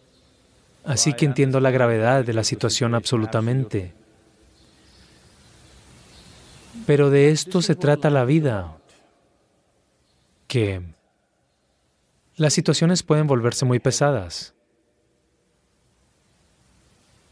Así 0.84 1.12
que 1.12 1.24
entiendo 1.24 1.60
la 1.60 1.70
gravedad 1.70 2.24
de 2.24 2.32
la 2.32 2.44
situación 2.44 2.94
absolutamente. 2.94 3.94
Pero 6.86 7.10
de 7.10 7.30
esto 7.30 7.62
se 7.62 7.76
trata 7.76 8.10
la 8.10 8.24
vida, 8.24 8.76
que 10.48 10.82
las 12.36 12.52
situaciones 12.52 13.02
pueden 13.02 13.26
volverse 13.26 13.64
muy 13.64 13.78
pesadas. 13.78 14.54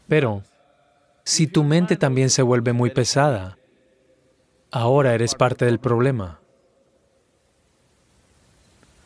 Pero 0.07 0.43
si 1.23 1.47
tu 1.47 1.63
mente 1.63 1.97
también 1.97 2.29
se 2.29 2.41
vuelve 2.41 2.73
muy 2.73 2.89
pesada, 2.89 3.57
ahora 4.71 5.13
eres 5.13 5.35
parte 5.35 5.65
del 5.65 5.79
problema. 5.79 6.40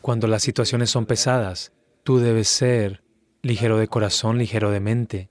Cuando 0.06 0.28
las 0.28 0.44
situaciones 0.44 0.88
son 0.88 1.04
pesadas, 1.04 1.72
tú 2.04 2.20
debes 2.20 2.46
ser 2.46 3.02
ligero 3.42 3.76
de 3.76 3.88
corazón, 3.88 4.38
ligero 4.38 4.70
de 4.70 4.78
mente, 4.78 5.30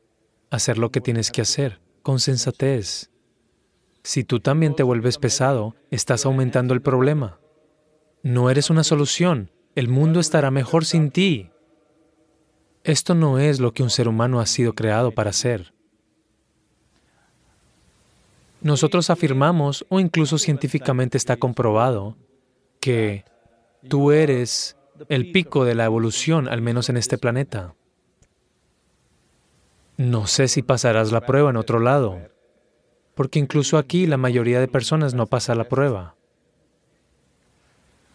hacer 0.50 0.78
lo 0.78 0.92
que 0.92 1.00
tienes 1.00 1.32
que 1.32 1.42
hacer, 1.42 1.80
con 2.04 2.20
sensatez. 2.20 3.10
Si 4.04 4.26
tú 4.26 4.42
también 4.42 4.76
te 4.76 4.84
vuelves 4.84 5.18
pesado, 5.18 5.78
estás 5.92 6.26
aumentando 6.26 6.74
el 6.74 6.82
problema. 6.82 7.40
No 8.22 8.50
eres 8.50 8.70
una 8.70 8.84
solución, 8.84 9.50
el 9.76 9.88
mundo 9.88 10.20
estará 10.20 10.52
mejor 10.52 10.84
sin 10.84 11.10
ti. 11.10 11.52
Esto 12.84 13.16
no 13.16 13.40
es 13.40 13.62
lo 13.62 13.74
que 13.74 13.82
un 13.82 13.90
ser 13.90 14.10
humano 14.10 14.42
ha 14.42 14.46
sido 14.46 14.74
creado 14.74 15.12
para 15.12 15.30
hacer. 15.30 15.74
Nosotros 18.60 19.10
afirmamos, 19.10 19.86
o 19.88 20.02
incluso 20.02 20.38
científicamente 20.38 21.18
está 21.18 21.38
comprobado, 21.38 22.18
que 22.82 23.24
Tú 23.88 24.12
eres 24.12 24.78
el 25.10 25.32
pico 25.32 25.66
de 25.66 25.76
la 25.76 25.86
evolución, 25.86 26.48
al 26.48 26.62
menos 26.62 26.90
en 26.90 26.98
este 26.98 27.18
planeta. 27.18 27.76
No 29.98 30.28
sé 30.28 30.48
si 30.48 30.62
pasarás 30.62 31.12
la 31.12 31.22
prueba 31.22 31.50
en 31.50 31.58
otro 31.58 31.80
lado, 31.80 32.20
porque 33.14 33.40
incluso 33.40 33.78
aquí 33.78 34.08
la 34.08 34.18
mayoría 34.18 34.60
de 34.60 34.68
personas 34.68 35.14
no 35.14 35.28
pasa 35.28 35.56
la 35.56 35.70
prueba. 35.70 36.16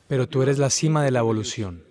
Pero 0.09 0.28
tú 0.28 0.42
eres 0.42 0.59
la 0.59 0.70
cima 0.70 1.04
de 1.04 1.11
la 1.11 1.20
evolución. 1.20 1.85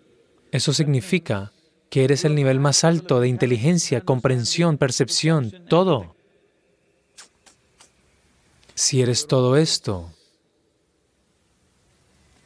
Eso 0.51 0.73
significa 0.73 1.51
que 1.89 2.03
eres 2.03 2.25
el 2.25 2.35
nivel 2.35 2.59
más 2.59 2.83
alto 2.83 3.19
de 3.19 3.27
inteligencia, 3.27 4.01
comprensión, 4.01 4.77
percepción, 4.77 5.51
todo. 5.67 6.15
Si 8.75 9.01
eres 9.01 9.25
todo 9.25 9.57
esto, 9.57 10.11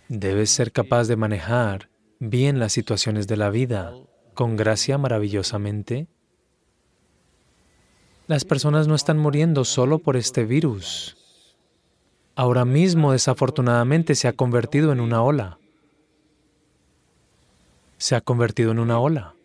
Debes 0.10 0.50
ser 0.50 0.72
capaz 0.72 1.08
de 1.08 1.16
manejar 1.16 1.90
bien 2.20 2.60
las 2.60 2.74
situaciones 2.74 3.28
de 3.28 3.38
la 3.38 3.50
vida 3.50 3.94
con 4.34 4.58
gracia 4.58 4.98
maravillosamente. 4.98 6.08
Las 8.28 8.46
personas 8.46 8.88
no 8.88 8.96
están 8.96 9.18
muriendo 9.18 9.66
solo 9.66 10.00
por 10.00 10.18
este 10.18 10.44
virus. 10.46 11.18
Ahora 12.36 12.66
mismo, 12.66 13.12
desafortunadamente, 13.12 14.16
se 14.16 14.28
ha 14.28 14.34
convertido 14.34 14.92
en 14.92 15.00
una 15.00 15.22
ola. 15.22 15.60
Se 17.98 18.16
ha 18.16 18.22
convertido 18.22 18.72
en 18.72 18.80
una 18.80 19.00
ola. 19.00 19.36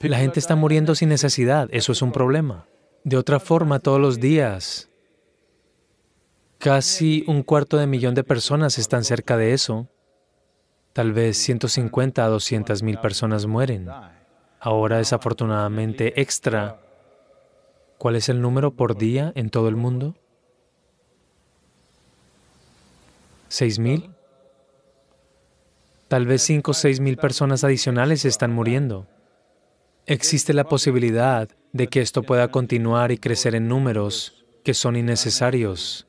La 0.00 0.18
gente 0.18 0.40
está 0.40 0.56
muriendo 0.56 0.94
sin 0.94 1.10
necesidad, 1.10 1.68
eso 1.72 1.92
es 1.92 2.02
un 2.02 2.12
problema. 2.12 2.66
De 3.04 3.16
otra 3.16 3.38
forma, 3.38 3.78
todos 3.78 4.00
los 4.00 4.18
días 4.18 4.89
Casi 6.60 7.24
un 7.26 7.42
cuarto 7.42 7.78
de 7.78 7.86
millón 7.86 8.14
de 8.14 8.22
personas 8.22 8.76
están 8.76 9.02
cerca 9.02 9.38
de 9.38 9.54
eso. 9.54 9.88
Tal 10.92 11.14
vez 11.14 11.38
150 11.38 12.22
a 12.22 12.28
200 12.28 12.82
mil 12.82 12.98
personas 12.98 13.46
mueren. 13.46 13.88
Ahora, 14.60 14.98
desafortunadamente, 14.98 16.20
extra. 16.20 16.78
¿Cuál 17.96 18.16
es 18.16 18.28
el 18.28 18.42
número 18.42 18.72
por 18.72 18.98
día 18.98 19.32
en 19.36 19.48
todo 19.48 19.68
el 19.68 19.76
mundo? 19.76 20.14
¿Seis 23.48 23.78
mil? 23.78 24.10
Tal 26.08 26.26
vez 26.26 26.42
cinco 26.42 26.72
o 26.72 26.74
seis 26.74 27.00
mil 27.00 27.16
personas 27.16 27.64
adicionales 27.64 28.26
están 28.26 28.52
muriendo. 28.52 29.06
Existe 30.04 30.52
la 30.52 30.64
posibilidad 30.64 31.48
de 31.72 31.88
que 31.88 32.02
esto 32.02 32.22
pueda 32.22 32.48
continuar 32.48 33.12
y 33.12 33.16
crecer 33.16 33.54
en 33.54 33.66
números 33.66 34.44
que 34.62 34.74
son 34.74 34.96
innecesarios. 34.96 36.06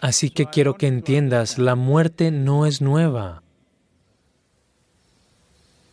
Así 0.00 0.30
que 0.30 0.46
quiero 0.46 0.74
que 0.74 0.86
entiendas, 0.86 1.58
la 1.58 1.74
muerte 1.74 2.30
no 2.30 2.64
es 2.64 2.80
nueva. 2.80 3.42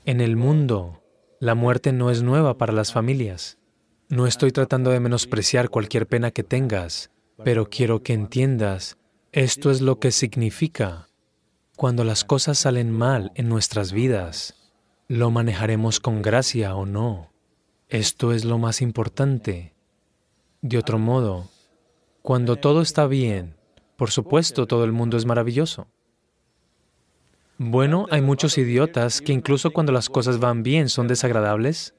En 0.06 0.22
el 0.22 0.38
mundo, 0.38 1.04
la 1.42 1.56
muerte 1.56 1.92
no 1.92 2.10
es 2.10 2.24
nueva 2.24 2.58
para 2.58 2.72
las 2.72 2.94
familias. 2.94 3.58
No 4.08 4.26
estoy 4.26 4.54
tratando 4.54 4.92
de 4.92 5.02
menospreciar 5.02 5.70
cualquier 5.70 6.08
pena 6.08 6.32
que 6.32 6.44
tengas, 6.44 7.12
pero 7.44 7.70
quiero 7.70 8.02
que 8.02 8.14
entiendas, 8.14 8.98
esto 9.34 9.70
es 9.70 9.82
lo 9.82 10.00
que 10.00 10.12
significa. 10.12 11.10
Cuando 11.76 12.06
las 12.06 12.24
cosas 12.24 12.58
salen 12.58 12.90
mal 12.90 13.34
en 13.36 13.50
nuestras 13.50 13.92
vidas, 13.92 14.56
¿lo 15.10 15.30
manejaremos 15.32 16.00
con 16.00 16.22
gracia 16.22 16.74
o 16.76 16.86
no? 16.86 17.34
Esto 17.90 18.32
es 18.32 18.46
lo 18.46 18.58
más 18.58 18.82
importante. 18.82 19.74
De 20.62 20.78
otro 20.78 20.98
modo, 20.98 21.50
cuando 22.22 22.56
todo 22.56 22.82
está 22.82 23.06
bien, 23.08 23.57
por 23.98 24.12
supuesto, 24.12 24.68
todo 24.68 24.84
el 24.84 24.92
mundo 24.92 25.18
es 25.18 25.26
maravilloso. 25.26 25.88
Bueno, 27.58 28.06
hay 28.12 28.22
muchos 28.22 28.58
idiotas 28.60 29.20
que 29.20 29.34
incluso 29.34 29.72
cuando 29.72 29.92
las 29.92 30.10
cosas 30.10 30.40
van 30.40 30.62
bien 30.62 30.90
son 30.90 31.08
desagradables. 31.08 31.96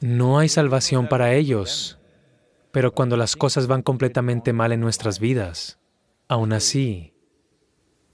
No 0.00 0.38
hay 0.38 0.48
salvación 0.48 1.08
para 1.08 1.34
ellos, 1.34 1.98
pero 2.70 2.94
cuando 2.94 3.16
las 3.16 3.34
cosas 3.34 3.66
van 3.66 3.82
completamente 3.82 4.52
mal 4.52 4.70
en 4.70 4.80
nuestras 4.80 5.18
vidas, 5.18 5.80
aún 6.28 6.52
así, 6.52 7.12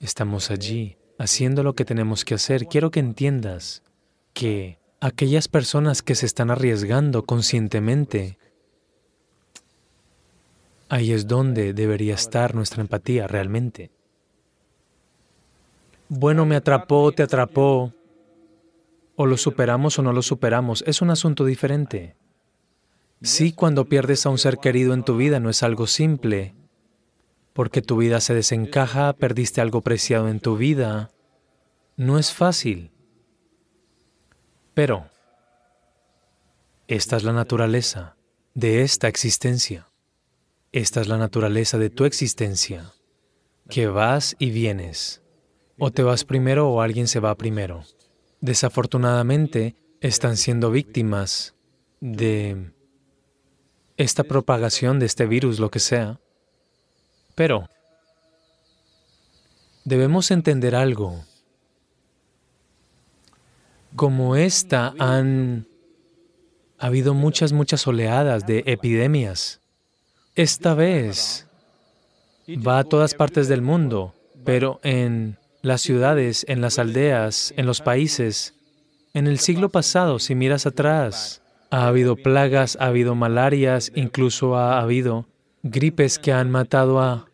estamos 0.00 0.50
allí 0.50 0.96
haciendo 1.18 1.62
lo 1.62 1.74
que 1.74 1.85
tenemos 1.85 2.24
que 2.24 2.35
hacer. 2.35 2.66
Quiero 2.66 2.90
que 2.90 3.00
entiendas 3.00 3.83
que 4.33 4.78
aquellas 5.00 5.48
personas 5.48 6.00
que 6.00 6.14
se 6.14 6.24
están 6.24 6.50
arriesgando 6.50 7.24
conscientemente 7.24 8.38
Ahí 10.94 11.11
es 11.11 11.26
donde 11.26 11.74
debería 11.74 12.14
estar 12.14 12.54
nuestra 12.54 12.80
empatía 12.80 13.26
realmente. 13.26 13.90
Bueno, 16.09 16.46
me 16.46 16.54
atrapó, 16.54 17.11
te 17.11 17.24
atrapó, 17.24 17.92
o 19.16 19.26
lo 19.26 19.37
superamos 19.37 19.98
o 19.98 20.02
no 20.02 20.12
lo 20.12 20.22
superamos, 20.22 20.85
es 20.87 21.02
un 21.02 21.11
asunto 21.11 21.44
diferente. 21.46 22.14
Sí, 23.22 23.52
cuando 23.52 23.87
pierdes 23.87 24.24
a 24.24 24.30
un 24.30 24.38
ser 24.38 24.59
querido 24.59 24.94
en 24.94 25.02
tu 25.02 25.16
vida 25.16 25.40
no 25.40 25.50
es 25.50 25.64
algo 25.64 25.88
simple, 25.88 26.54
porque 27.54 27.83
tu 27.83 27.96
vida 27.96 28.20
se 28.20 28.33
desencaja, 28.33 29.14
perdiste 29.14 29.61
algo 29.61 29.80
preciado 29.80 30.28
en 30.28 30.38
tu 30.38 30.57
vida, 30.57 31.11
no 31.96 32.20
es 32.20 32.33
fácil. 32.33 32.92
Pero 34.74 35.11
esta 36.87 37.16
es 37.16 37.24
la 37.24 37.33
naturaleza 37.33 38.14
de 38.54 38.83
esta 38.83 39.09
existencia. 39.09 39.88
Esta 40.75 41.01
es 41.01 41.07
la 41.07 41.19
naturaleza 41.19 41.79
de 41.79 41.89
tu 41.89 42.05
existencia, 42.05 42.91
que 43.71 43.87
vas 43.87 44.35
y 44.41 44.51
vienes. 44.51 45.23
O 45.79 45.93
te 45.93 46.03
vas 46.03 46.25
primero 46.25 46.69
o 46.69 46.81
alguien 46.81 47.07
se 47.07 47.21
va 47.21 47.37
primero. 47.37 47.85
Desafortunadamente, 48.41 49.77
están 50.01 50.37
siendo 50.37 50.73
víctimas 50.73 51.55
de 52.01 52.73
esta 53.97 54.25
propagación 54.25 54.99
de 54.99 55.07
este 55.07 55.27
virus, 55.27 55.61
lo 55.61 55.71
que 55.71 55.79
sea. 55.79 56.19
Pero 57.37 57.69
debemos 59.85 60.33
entender 60.33 60.75
algo. 60.75 61.25
Como 63.95 64.35
esta 64.35 64.93
han 64.99 65.69
Ha 66.79 66.87
habido 66.89 67.15
muchas, 67.15 67.53
muchas 67.53 67.87
oleadas 67.87 68.45
de 68.45 68.65
epidemias. 68.67 69.61
Esta 70.37 70.75
vez 70.75 71.47
va 72.49 72.81
a 72.81 72.85
todas 72.85 73.14
partes 73.14 73.47
del 73.47 73.62
mundo, 73.62 74.14
pero 74.44 74.81
en 74.83 75.38
las 75.62 75.81
ciudades, 75.81 76.44
en 76.49 76.61
las 76.61 76.81
aldeas, 76.81 77.55
en 77.57 77.66
los 77.66 77.81
países, 77.81 78.57
en 79.12 79.29
el 79.29 79.38
siglo 79.38 79.68
pasado, 79.68 80.18
si 80.18 80.35
miras 80.35 80.66
atrás, 80.66 81.40
ha 81.70 81.87
habido 81.87 82.16
plagas, 82.16 82.77
ha 82.81 82.87
habido 82.87 83.14
malarias, 83.14 83.92
incluso 83.94 84.57
ha 84.57 84.81
habido 84.81 85.29
gripes 85.62 86.18
que 86.18 86.33
han 86.33 86.51
matado 86.51 87.01
a 87.01 87.31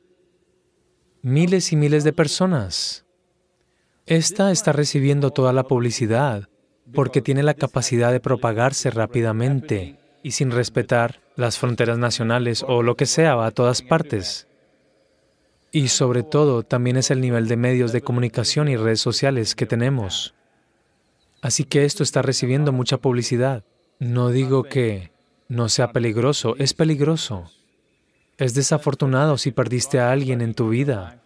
miles 1.23 1.73
y 1.73 1.77
miles 1.77 2.05
de 2.05 2.13
personas. 2.13 3.07
Esta 4.05 4.53
está 4.53 4.73
recibiendo 4.73 5.31
toda 5.31 5.55
la 5.55 5.65
publicidad 5.65 6.51
porque 6.93 7.23
tiene 7.23 7.45
la 7.45 7.55
capacidad 7.55 8.13
de 8.13 8.21
propagarse 8.21 8.91
rápidamente 8.91 10.00
y 10.23 10.33
sin 10.33 10.51
respetar 10.51 11.21
las 11.37 11.59
fronteras 11.59 11.99
nacionales 11.99 12.65
o 12.67 12.83
lo 12.83 12.97
que 12.97 13.07
sea, 13.07 13.35
va 13.35 13.47
a 13.47 13.51
todas 13.51 13.83
partes. 13.83 14.47
Y 15.73 15.89
sobre 15.89 16.23
todo 16.23 16.63
también 16.63 16.97
es 16.97 17.11
el 17.11 17.21
nivel 17.21 17.49
de 17.49 17.57
medios 17.57 17.93
de 17.93 18.03
comunicación 18.03 18.69
y 18.69 18.77
redes 18.77 19.01
sociales 19.01 19.55
que 19.55 19.67
tenemos. 19.67 20.35
Así 21.43 21.65
que 21.65 21.85
esto 21.85 22.03
está 22.03 22.23
recibiendo 22.23 22.73
mucha 22.73 22.99
publicidad. 22.99 23.65
No 23.99 24.31
digo 24.31 24.65
que 24.65 25.13
no 25.49 25.69
sea 25.69 25.93
peligroso, 25.93 26.55
es 26.59 26.75
peligroso. 26.75 27.51
Es 28.37 28.55
desafortunado 28.55 29.39
si 29.39 29.53
perdiste 29.53 30.01
a 30.01 30.11
alguien 30.11 30.41
en 30.41 30.55
tu 30.55 30.69
vida. 30.69 31.23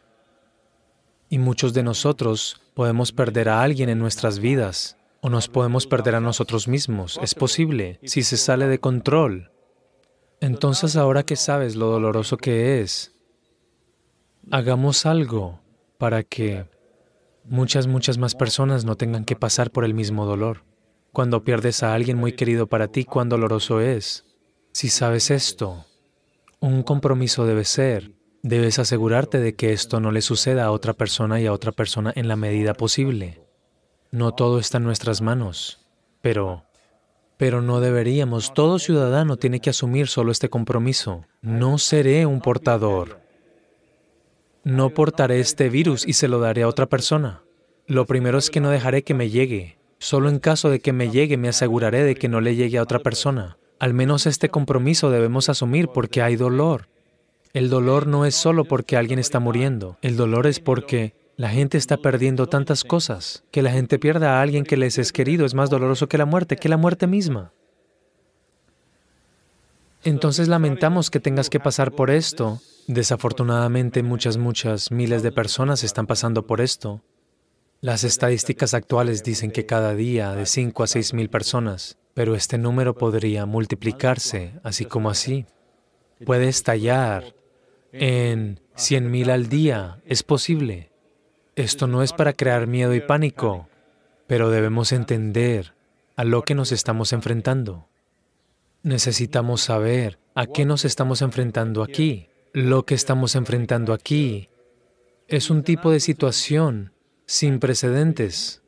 Y 1.28 1.38
muchos 1.38 1.72
de 1.72 1.83
nosotros 1.83 2.61
podemos 2.74 3.12
perder 3.12 3.48
a 3.48 3.62
alguien 3.62 3.88
en 3.88 3.98
nuestras 3.98 4.38
vidas 4.38 4.96
o 5.24 5.30
nos 5.30 5.48
podemos 5.48 5.87
perder 5.87 6.16
a 6.16 6.20
nosotros 6.20 6.68
mismos. 6.68 7.18
Es 7.22 7.34
posible 7.34 7.98
si 8.02 8.22
se 8.22 8.37
sale 8.37 8.68
de 8.68 8.78
control. 8.78 9.50
Entonces 10.38 10.96
ahora 10.96 11.22
que 11.22 11.34
sabes 11.34 11.76
lo 11.76 11.87
doloroso 11.87 12.37
que 12.37 12.82
es, 12.82 13.14
hagamos 14.50 15.06
algo 15.06 15.62
para 15.96 16.24
que 16.24 16.66
muchas, 17.42 17.87
muchas 17.87 18.18
más 18.18 18.34
personas 18.34 18.84
no 18.84 18.96
tengan 18.96 19.24
que 19.24 19.34
pasar 19.34 19.70
por 19.70 19.87
el 19.87 19.94
mismo 19.94 20.26
dolor. 20.26 20.66
Cuando 21.10 21.42
pierdes 21.42 21.82
a 21.82 21.94
alguien 21.94 22.18
muy 22.18 22.32
querido 22.32 22.66
para 22.66 22.88
ti, 22.88 23.06
cuán 23.06 23.30
doloroso 23.30 23.80
es. 23.80 24.26
Si 24.72 24.90
sabes 24.90 25.30
esto, 25.30 25.87
un 26.60 26.82
compromiso 26.82 27.46
debe 27.46 27.64
ser, 27.64 28.12
debes 28.42 28.78
asegurarte 28.78 29.40
de 29.40 29.54
que 29.54 29.72
esto 29.72 30.00
no 30.00 30.12
le 30.12 30.20
suceda 30.20 30.66
a 30.66 30.70
otra 30.70 30.92
persona 30.92 31.40
y 31.40 31.46
a 31.46 31.52
otra 31.54 31.72
persona 31.72 32.12
en 32.14 32.28
la 32.28 32.37
medida 32.37 32.74
posible. 32.74 33.43
No 34.14 34.33
todo 34.33 34.59
está 34.59 34.79
en 34.79 34.85
nuestras 34.85 35.20
manos, 35.20 35.81
pero 36.22 36.64
pero 37.37 37.61
no 37.61 37.81
deberíamos. 37.81 38.55
Todo 38.55 38.79
ciudadano 38.79 39.37
tiene 39.37 39.61
que 39.61 39.70
asumir 39.70 40.07
solo 40.07 40.31
este 40.31 40.48
compromiso. 40.48 41.24
No 41.42 41.79
seré 41.79 42.24
un 42.24 42.40
portador 42.40 43.24
no 44.64 44.90
portaré 44.90 45.40
este 45.40 45.68
virus 45.68 46.07
y 46.07 46.14
se 46.14 46.27
lo 46.27 46.40
daré 46.40 46.62
a 46.62 46.68
otra 46.68 46.87
persona. 46.87 47.42
Lo 47.87 48.07
primero 48.07 48.38
es 48.38 48.48
que 48.48 48.61
no 48.61 48.70
dejaré 48.70 49.05
que 49.05 49.12
me 49.12 49.29
llegue. 49.29 49.77
Solo 49.98 50.31
en 50.31 50.38
caso 50.38 50.70
de 50.70 50.81
que 50.81 50.94
me 50.94 51.11
llegue 51.11 51.37
me 51.37 51.48
aseguraré 51.48 52.03
de 52.03 52.14
que 52.14 52.29
no 52.29 52.40
le 52.40 52.57
llegue 52.57 52.79
a 52.79 52.83
otra 52.83 52.98
persona. 53.00 53.59
Al 53.79 53.92
menos 53.92 54.27
este 54.27 54.48
compromiso 54.48 55.11
debemos 55.11 55.50
asumir 55.50 55.88
porque 55.88 56.22
hay 56.22 56.37
dolor. 56.37 56.88
El 57.53 57.68
dolor 57.68 58.07
no 58.07 58.24
es 58.24 58.35
solo 58.35 58.64
porque 58.64 58.96
alguien 58.96 59.18
está 59.18 59.38
muriendo. 59.38 59.98
El 60.00 60.16
dolor 60.16 60.46
es 60.46 60.61
porque 60.61 61.14
la 61.36 61.48
gente 61.48 61.78
está 61.78 61.96
perdiendo 61.96 62.46
tantas 62.46 62.84
cosas. 62.84 63.44
Que 63.50 63.62
la 63.62 63.70
gente 63.70 63.98
pierda 63.98 64.38
a 64.38 64.42
alguien 64.42 64.64
que 64.64 64.76
les 64.76 64.98
es 64.98 65.12
querido 65.12 65.46
es 65.46 65.54
más 65.54 65.70
doloroso 65.70 66.08
que 66.08 66.18
la 66.18 66.26
muerte, 66.26 66.56
que 66.56 66.68
la 66.68 66.76
muerte 66.76 67.06
misma. 67.06 67.52
Entonces 70.02 70.48
lamentamos 70.48 71.10
que 71.10 71.20
tengas 71.20 71.48
que 71.48 71.60
pasar 71.60 71.92
por 71.92 72.10
esto 72.10 72.60
Desafortunadamente, 72.86 74.02
muchas, 74.02 74.36
muchas, 74.36 74.90
miles 74.90 75.22
de 75.22 75.32
personas 75.32 75.84
están 75.84 76.06
pasando 76.06 76.46
por 76.46 76.60
esto. 76.60 77.02
Las 77.80 78.04
estadísticas 78.04 78.74
actuales 78.74 79.22
dicen 79.22 79.50
que 79.50 79.64
cada 79.64 79.94
día 79.94 80.32
de 80.32 80.44
5 80.44 80.82
a 80.82 80.86
6 80.86 81.14
mil 81.14 81.30
personas, 81.30 81.96
pero 82.12 82.34
este 82.34 82.58
número 82.58 82.94
podría 82.94 83.46
multiplicarse, 83.46 84.52
así 84.62 84.84
como 84.84 85.08
así. 85.08 85.46
Puede 86.26 86.48
estallar 86.48 87.34
en 87.92 88.60
100 88.76 89.10
mil 89.10 89.30
al 89.30 89.48
día, 89.48 90.02
es 90.04 90.22
posible. 90.22 90.90
Esto 91.56 91.86
no 91.86 92.02
es 92.02 92.12
para 92.12 92.32
crear 92.32 92.66
miedo 92.66 92.94
y 92.94 93.00
pánico, 93.00 93.68
pero 94.26 94.50
debemos 94.50 94.90
entender 94.90 95.74
a 96.16 96.24
lo 96.24 96.42
que 96.42 96.56
nos 96.56 96.72
estamos 96.72 97.12
enfrentando. 97.12 97.88
Necesitamos 98.82 99.60
saber 99.60 100.18
a 100.34 100.46
qué 100.46 100.64
nos 100.64 100.84
estamos 100.84 101.22
enfrentando 101.22 101.84
aquí. 101.84 102.28
Lo 102.52 102.84
que 102.84 102.94
estamos 102.94 103.36
enfrentando 103.36 103.92
aquí 103.92 104.48
es 105.28 105.48
un 105.48 105.62
tipo 105.62 105.92
de 105.92 106.00
situación 106.00 106.92
sin 107.24 107.60
precedentes. 107.60 108.62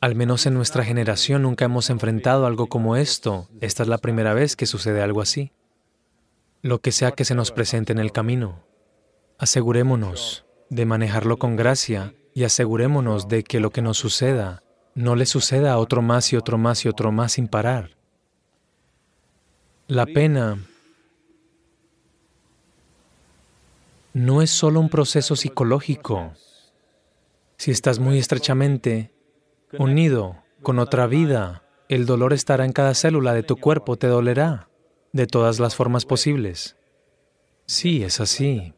Al 0.00 0.14
menos 0.16 0.44
en 0.44 0.52
nuestra 0.52 0.84
generación 0.84 1.42
nunca 1.42 1.64
hemos 1.64 1.88
enfrentado 1.88 2.44
algo 2.44 2.66
como 2.66 2.96
esto. 2.96 3.48
Esta 3.62 3.82
es 3.82 3.88
la 3.88 3.98
primera 3.98 4.34
vez 4.34 4.56
que 4.56 4.66
sucede 4.66 5.00
algo 5.00 5.22
así. 5.22 5.52
Lo 6.60 6.80
que 6.80 6.92
sea 6.92 7.12
que 7.12 7.24
se 7.24 7.34
nos 7.34 7.50
presente 7.50 7.92
en 7.92 7.98
el 7.98 8.12
camino, 8.12 8.62
asegurémonos 9.38 10.44
de 10.70 10.86
manejarlo 10.86 11.36
con 11.38 11.56
gracia 11.56 12.14
y 12.32 12.44
asegurémonos 12.44 13.28
de 13.28 13.42
que 13.42 13.60
lo 13.60 13.70
que 13.70 13.82
nos 13.82 13.98
suceda 13.98 14.62
no 14.94 15.16
le 15.16 15.26
suceda 15.26 15.72
a 15.72 15.78
otro 15.78 16.00
más 16.00 16.32
y 16.32 16.36
otro 16.36 16.58
más 16.58 16.84
y 16.84 16.88
otro 16.88 17.12
más 17.12 17.32
sin 17.32 17.48
parar. 17.48 17.96
La 19.88 20.06
pena 20.06 20.58
no 24.12 24.42
es 24.42 24.50
solo 24.50 24.80
un 24.80 24.88
proceso 24.88 25.36
psicológico. 25.36 26.32
Si 27.56 27.70
estás 27.70 27.98
muy 27.98 28.18
estrechamente 28.18 29.12
unido 29.78 30.36
con 30.62 30.78
otra 30.78 31.06
vida, 31.06 31.62
el 31.88 32.06
dolor 32.06 32.32
estará 32.32 32.64
en 32.64 32.72
cada 32.72 32.94
célula 32.94 33.34
de 33.34 33.42
tu 33.42 33.56
cuerpo, 33.56 33.96
te 33.96 34.06
dolerá 34.06 34.68
de 35.12 35.26
todas 35.26 35.58
las 35.58 35.74
formas 35.74 36.04
posibles. 36.04 36.76
Sí, 37.66 38.02
es 38.02 38.20
así. 38.20 38.74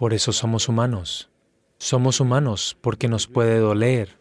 Por 0.00 0.14
eso 0.14 0.32
somos 0.32 0.66
humanos. 0.70 1.28
Somos 1.76 2.20
humanos 2.20 2.74
porque 2.80 3.06
nos 3.06 3.26
puede 3.26 3.58
doler 3.58 4.18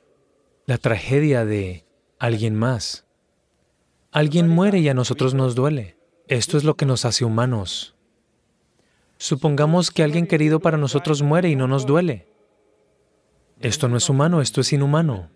la 0.65 0.77
tragedia 0.77 1.45
de 1.45 1.85
alguien 2.19 2.53
más. 2.53 3.05
Alguien 4.11 4.49
muere 4.49 4.79
y 4.79 4.89
a 4.89 4.93
nosotros 4.93 5.35
nos 5.35 5.55
duele. 5.55 5.97
Esto 6.27 6.57
es 6.57 6.65
lo 6.65 6.75
que 6.75 6.85
nos 6.85 7.05
hace 7.05 7.23
humanos. 7.23 7.95
Supongamos 9.17 9.89
que 9.89 10.03
alguien 10.03 10.27
querido 10.27 10.59
para 10.59 10.77
nosotros 10.77 11.21
muere 11.21 11.49
y 11.49 11.55
no 11.55 11.65
nos 11.65 11.85
duele. 11.85 12.27
Esto 13.61 13.87
no 13.87 13.95
es 13.95 14.09
humano, 14.09 14.41
esto 14.41 14.59
es 14.59 14.73
inhumano. 14.73 15.29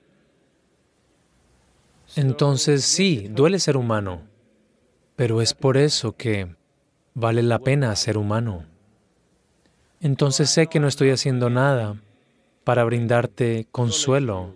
Entonces 2.17 2.83
sí, 2.83 3.29
duele 3.31 3.59
ser 3.59 3.77
humano, 3.77 4.23
pero 5.15 5.41
es 5.41 5.53
por 5.53 5.77
eso 5.77 6.17
que 6.17 6.53
vale 7.13 7.43
la 7.43 7.59
pena 7.59 7.95
ser 7.95 8.17
humano. 8.17 8.72
Entonces 10.03 10.49
sé 10.49 10.67
que 10.67 10.81
no 10.81 10.89
estoy 10.89 11.11
haciendo 11.11 11.49
nada 11.49 11.95
para 12.65 12.83
brindarte 12.83 13.67
consuelo, 13.71 14.53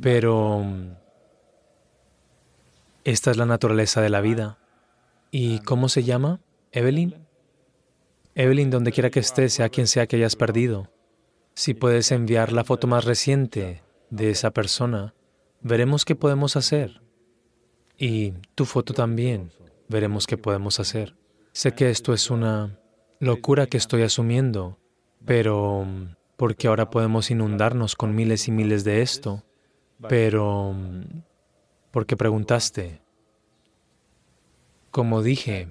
pero 0.00 0.66
esta 3.04 3.30
es 3.30 3.36
la 3.36 3.46
naturaleza 3.46 4.00
de 4.00 4.10
la 4.10 4.20
vida. 4.20 4.58
¿Y 5.30 5.60
cómo 5.60 5.88
se 5.88 6.02
llama? 6.02 6.40
¿Evelyn? 6.72 7.28
Evelyn, 8.34 8.70
donde 8.70 8.90
quiera 8.90 9.10
que 9.10 9.20
estés, 9.20 9.52
sea 9.52 9.68
quien 9.68 9.86
sea 9.86 10.08
que 10.08 10.16
hayas 10.16 10.34
perdido, 10.34 10.90
si 11.54 11.72
puedes 11.72 12.10
enviar 12.10 12.50
la 12.50 12.64
foto 12.64 12.88
más 12.88 13.04
reciente 13.04 13.84
de 14.10 14.30
esa 14.30 14.50
persona, 14.50 15.14
veremos 15.60 16.04
qué 16.04 16.16
podemos 16.16 16.56
hacer. 16.56 17.02
Y 17.96 18.32
tu 18.56 18.64
foto 18.64 18.94
también, 18.94 19.52
veremos 19.88 20.26
qué 20.26 20.36
podemos 20.36 20.80
hacer. 20.80 21.14
Sé 21.52 21.70
que 21.72 21.88
esto 21.88 22.12
es 22.12 22.30
una 22.30 22.81
locura 23.22 23.68
que 23.68 23.76
estoy 23.76 24.02
asumiendo, 24.02 24.80
pero 25.24 25.86
porque 26.36 26.66
ahora 26.66 26.90
podemos 26.90 27.30
inundarnos 27.30 27.94
con 27.94 28.16
miles 28.16 28.48
y 28.48 28.50
miles 28.50 28.82
de 28.82 29.00
esto, 29.00 29.44
pero 30.08 30.74
porque 31.92 32.16
preguntaste. 32.16 33.00
Como 34.90 35.22
dije, 35.22 35.68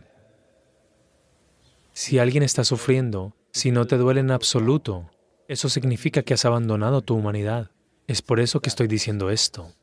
si 1.91 2.20
alguien 2.20 2.41
está 2.41 2.64
sufriendo, 2.64 3.36
si 3.52 3.72
no 3.72 3.86
te 3.86 3.97
duele 3.97 4.22
en 4.22 4.32
absoluto, 4.32 5.12
eso 5.49 5.68
significa 5.68 6.22
que 6.22 6.34
has 6.34 6.45
abandonado 6.45 7.02
tu 7.02 7.16
humanidad. 7.16 7.70
Es 8.08 8.22
por 8.22 8.39
eso 8.39 8.62
que 8.62 8.70
estoy 8.70 8.88
diciendo 8.88 9.30
esto. 9.30 9.74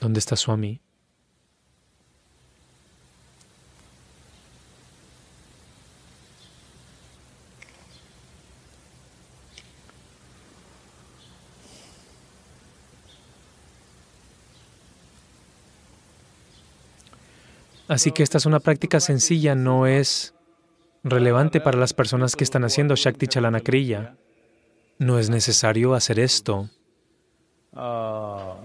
¿Dónde 0.00 0.18
está 0.18 0.36
Swami? 0.36 0.82
Así 17.88 18.12
que 18.12 18.22
esta 18.22 18.36
es 18.36 18.44
una 18.44 18.60
práctica 18.60 19.00
sencilla, 19.00 19.54
no 19.54 19.86
es 19.86 20.34
relevante 21.02 21.60
para 21.60 21.78
las 21.78 21.94
personas 21.94 22.36
que 22.36 22.44
están 22.44 22.64
haciendo 22.64 22.94
Shakti 22.94 23.26
Chalana 23.26 23.60
Kriya. 23.60 24.16
No 24.98 25.18
es 25.18 25.30
necesario 25.30 25.94
hacer 25.94 26.18
esto, 26.18 26.68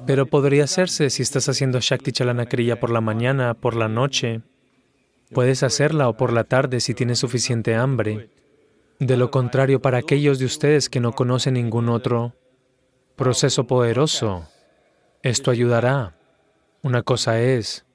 pero 0.06 0.26
podría 0.26 0.66
hacerse 0.66 1.10
si 1.10 1.22
estás 1.22 1.48
haciendo 1.48 1.80
Shakti 1.80 2.12
Chalana 2.12 2.48
Kriya 2.48 2.80
por 2.80 2.90
la 2.90 3.00
mañana, 3.00 3.54
por 3.54 3.76
la 3.76 3.88
noche. 3.88 4.42
Puedes 5.32 5.64
hacerla 5.64 6.10
o 6.10 6.18
por 6.18 6.34
la 6.34 6.44
tarde 6.44 6.82
si 6.82 6.94
tienes 6.94 7.20
suficiente 7.20 7.76
hambre. 7.76 8.30
De 9.00 9.16
lo 9.16 9.32
contrario, 9.32 9.82
para 9.82 10.00
aquellos 10.00 10.38
de 10.38 10.46
ustedes 10.46 10.90
que 10.90 11.00
no 11.00 11.14
conocen 11.14 11.54
ningún 11.54 11.88
otro 11.88 12.36
proceso 13.16 13.68
poderoso, 13.68 14.50
esto 15.22 15.50
ayudará. 15.50 16.16
Una 16.82 17.04
cosa 17.04 17.40
es 17.40 17.86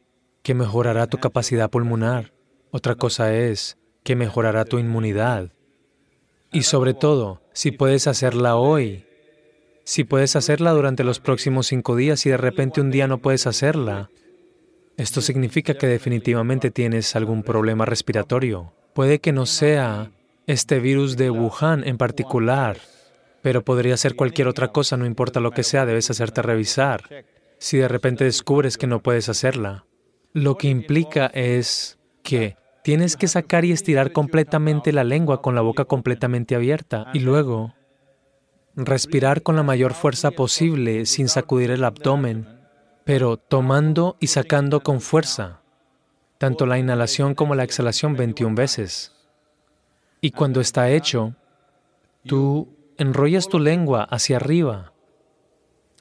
que 0.42 0.54
mejorará 0.54 1.06
tu 1.06 1.18
capacidad 1.18 1.70
pulmonar, 1.70 2.32
otra 2.70 2.94
cosa 2.94 3.34
es 3.34 3.78
que 4.02 4.16
mejorará 4.16 4.64
tu 4.64 4.78
inmunidad. 4.78 5.52
Y 6.52 6.62
sobre 6.62 6.94
todo, 6.94 7.42
si 7.52 7.70
puedes 7.72 8.06
hacerla 8.06 8.56
hoy, 8.56 9.04
si 9.84 10.04
puedes 10.04 10.36
hacerla 10.36 10.72
durante 10.72 11.04
los 11.04 11.20
próximos 11.20 11.66
cinco 11.66 11.96
días 11.96 12.24
y 12.26 12.30
de 12.30 12.36
repente 12.36 12.80
un 12.80 12.90
día 12.90 13.06
no 13.06 13.18
puedes 13.18 13.46
hacerla, 13.46 14.10
esto 14.96 15.20
significa 15.20 15.74
que 15.74 15.86
definitivamente 15.86 16.70
tienes 16.70 17.14
algún 17.16 17.42
problema 17.42 17.84
respiratorio. 17.84 18.72
Puede 18.94 19.20
que 19.20 19.32
no 19.32 19.46
sea 19.46 20.10
este 20.46 20.80
virus 20.80 21.16
de 21.16 21.30
Wuhan 21.30 21.86
en 21.86 21.98
particular, 21.98 22.78
pero 23.42 23.64
podría 23.64 23.96
ser 23.96 24.16
cualquier 24.16 24.48
otra 24.48 24.68
cosa, 24.68 24.96
no 24.96 25.06
importa 25.06 25.40
lo 25.40 25.52
que 25.52 25.62
sea, 25.62 25.86
debes 25.86 26.10
hacerte 26.10 26.42
revisar. 26.42 27.04
Si 27.58 27.78
de 27.78 27.88
repente 27.88 28.24
descubres 28.24 28.76
que 28.76 28.86
no 28.86 29.02
puedes 29.02 29.28
hacerla, 29.28 29.84
lo 30.32 30.56
que 30.56 30.68
implica 30.68 31.26
es 31.26 31.98
que 32.22 32.56
tienes 32.82 33.16
que 33.16 33.28
sacar 33.28 33.64
y 33.64 33.72
estirar 33.72 34.12
completamente 34.12 34.92
la 34.92 35.04
lengua 35.04 35.42
con 35.42 35.54
la 35.54 35.60
boca 35.60 35.84
completamente 35.84 36.54
abierta 36.54 37.10
y 37.12 37.20
luego 37.20 37.74
respirar 38.76 39.42
con 39.42 39.56
la 39.56 39.62
mayor 39.62 39.94
fuerza 39.94 40.30
posible 40.30 41.06
sin 41.06 41.28
sacudir 41.28 41.70
el 41.70 41.84
abdomen 41.84 42.58
pero 43.08 43.38
tomando 43.38 44.18
y 44.20 44.26
sacando 44.26 44.82
con 44.82 45.00
fuerza, 45.00 45.62
tanto 46.36 46.66
la 46.66 46.78
inhalación 46.78 47.34
como 47.34 47.54
la 47.54 47.64
exhalación 47.64 48.16
21 48.16 48.54
veces. 48.54 49.14
Y 50.20 50.32
cuando 50.32 50.60
está 50.60 50.90
hecho, 50.90 51.34
tú 52.26 52.68
enrollas 52.98 53.48
tu 53.48 53.60
lengua 53.60 54.02
hacia 54.04 54.36
arriba, 54.36 54.92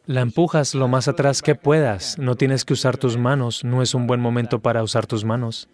la 0.08 0.22
empujas 0.22 0.74
lo 0.74 0.88
más 0.88 1.08
atrás 1.08 1.41
que 1.41 1.53
puedas, 1.53 2.18
no 2.18 2.36
tienes 2.36 2.66
que 2.66 2.74
usar 2.74 2.97
tus 2.97 3.18
manos, 3.18 3.64
no 3.64 3.82
es 3.82 3.93
un 3.93 4.08
buen 4.08 4.20
momento 4.20 4.60
para 4.60 4.82
usar 4.82 5.05
tus 5.05 5.24
manos. 5.24 5.70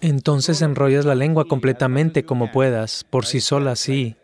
Entonces 0.00 0.62
enrollas 0.62 1.04
la 1.04 1.14
lengua 1.14 1.46
completamente 1.46 2.24
como 2.24 2.52
puedas, 2.52 3.04
por 3.04 3.26
sí 3.26 3.40
sola, 3.40 3.76
sí, 3.76 4.16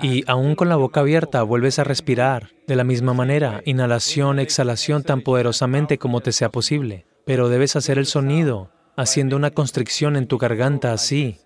y 0.00 0.24
aún 0.26 0.54
con 0.54 0.68
la 0.68 0.76
boca 0.76 1.00
abierta 1.00 1.42
vuelves 1.42 1.78
a 1.78 1.84
respirar 1.84 2.50
de 2.66 2.76
la 2.76 2.84
misma 2.84 3.14
manera, 3.14 3.62
inhalación, 3.64 4.38
exhalación 4.38 5.02
tan 5.02 5.22
poderosamente 5.22 5.98
como 5.98 6.20
te 6.20 6.32
sea 6.32 6.50
posible. 6.50 7.06
Pero 7.24 7.48
debes 7.48 7.76
hacer 7.76 7.98
el 7.98 8.06
sonido 8.06 8.70
haciendo 8.96 9.36
una 9.36 9.52
constricción 9.52 10.16
en 10.16 10.26
tu 10.26 10.36
garganta 10.36 10.92
así. 10.92 11.38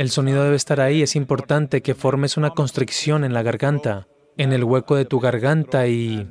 El 0.00 0.08
sonido 0.08 0.42
debe 0.42 0.56
estar 0.56 0.80
ahí, 0.80 1.02
es 1.02 1.14
importante 1.14 1.82
que 1.82 1.94
formes 1.94 2.38
una 2.38 2.52
constricción 2.52 3.22
en 3.22 3.34
la 3.34 3.42
garganta, 3.42 4.08
en 4.38 4.54
el 4.54 4.64
hueco 4.64 4.96
de 4.96 5.04
tu 5.04 5.20
garganta 5.20 5.88
y 5.88 6.26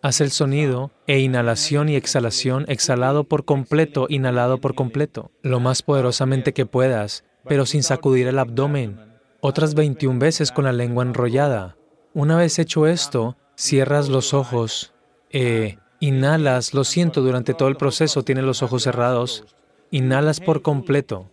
Haz 0.00 0.20
el 0.20 0.30
sonido 0.30 0.92
e 1.08 1.18
inhalación 1.18 1.88
y 1.88 1.96
exhalación, 1.96 2.66
exhalado 2.68 3.24
por 3.24 3.44
completo, 3.44 4.06
inhalado 4.08 4.58
por 4.58 4.76
completo, 4.76 5.32
lo 5.42 5.58
más 5.58 5.82
poderosamente 5.82 6.52
que 6.52 6.66
puedas, 6.66 7.24
pero 7.48 7.66
sin 7.66 7.82
sacudir 7.82 8.28
el 8.28 8.38
abdomen. 8.38 9.00
Otras 9.40 9.74
21 9.74 10.20
veces 10.20 10.52
con 10.52 10.62
la 10.62 10.72
lengua 10.72 11.02
enrollada. 11.02 11.76
Una 12.12 12.36
vez 12.36 12.60
hecho 12.60 12.86
esto, 12.86 13.36
cierras 13.56 14.08
los 14.08 14.34
ojos, 14.34 14.94
e 15.30 15.78
inhalas, 15.98 16.74
lo 16.74 16.84
siento, 16.84 17.22
durante 17.22 17.54
todo 17.54 17.66
el 17.66 17.76
proceso 17.76 18.22
tienes 18.22 18.44
los 18.44 18.62
ojos 18.62 18.84
cerrados, 18.84 19.44
inhalas 19.90 20.38
por 20.38 20.62
completo, 20.62 21.32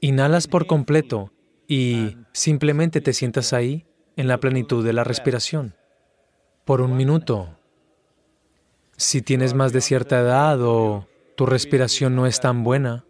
inhalas 0.00 0.46
por 0.46 0.66
completo 0.66 1.32
y 1.66 2.16
simplemente 2.32 3.00
te 3.00 3.12
sientas 3.12 3.52
ahí 3.52 3.86
en 4.16 4.28
la 4.28 4.38
plenitud 4.38 4.84
de 4.84 4.92
la 4.92 5.04
respiración 5.04 5.74
por 6.64 6.80
un 6.80 6.96
minuto. 6.96 7.48
Si 8.96 9.22
tienes 9.22 9.54
más 9.54 9.72
de 9.72 9.80
cierta 9.80 10.20
edad 10.20 10.60
o 10.62 11.06
tu 11.36 11.46
respiración 11.46 12.14
no 12.14 12.26
es 12.26 12.40
tan 12.40 12.64
buena, 12.64 13.04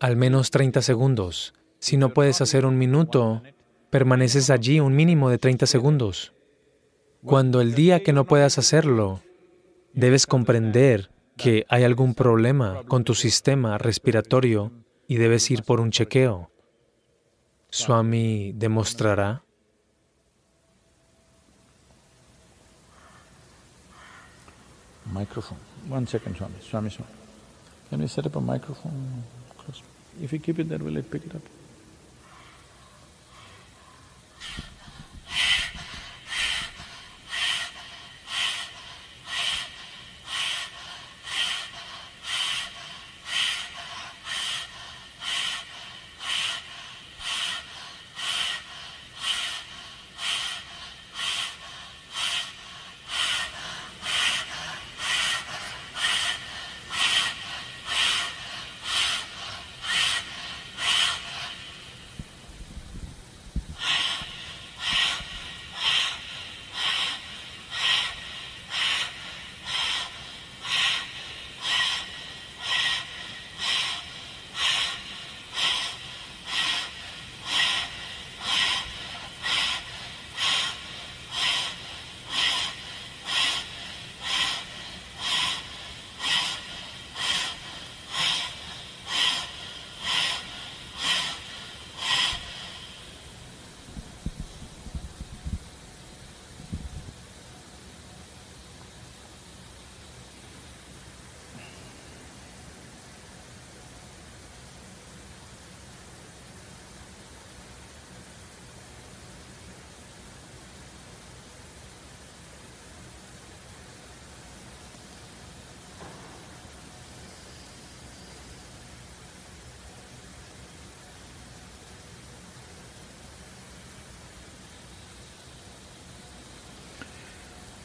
al 0.00 0.16
menos 0.16 0.50
30 0.50 0.82
segundos. 0.82 1.54
Si 1.78 1.96
no 1.96 2.14
puedes 2.14 2.40
hacer 2.40 2.66
un 2.66 2.78
minuto, 2.78 3.42
permaneces 3.90 4.50
allí 4.50 4.80
un 4.80 4.96
mínimo 4.96 5.30
de 5.30 5.38
30 5.38 5.66
segundos. 5.66 6.32
Cuando 7.24 7.60
el 7.60 7.74
día 7.74 8.02
que 8.02 8.12
no 8.12 8.24
puedas 8.24 8.58
hacerlo, 8.58 9.20
debes 9.92 10.26
comprender 10.26 11.10
que 11.36 11.66
hay 11.68 11.84
algún 11.84 12.14
problema 12.14 12.82
con 12.86 13.04
tu 13.04 13.14
sistema 13.14 13.78
respiratorio 13.78 14.72
y 15.08 15.16
debes 15.16 15.50
ir 15.50 15.62
por 15.62 15.80
un 15.80 15.90
chequeo. 15.90 16.50
Swami 17.70 18.52
demostrará 18.54 19.44
Microphone. 25.12 25.60
One 25.90 26.06
second, 26.06 26.36
Swami. 26.36 26.54
Swami, 26.60 26.90
Swami. 26.90 27.12
Can 27.90 28.00
we 28.00 28.08
set 28.08 28.26
up 28.26 28.36
a 28.36 28.40
microphone? 28.40 29.22
If 30.20 30.32
you 30.32 30.38
keep 30.38 30.58
it 30.58 30.68
there, 30.68 30.78
will 30.78 30.96
it 30.96 31.10
pick 31.10 31.24
it 31.24 31.34
up? 31.34 31.42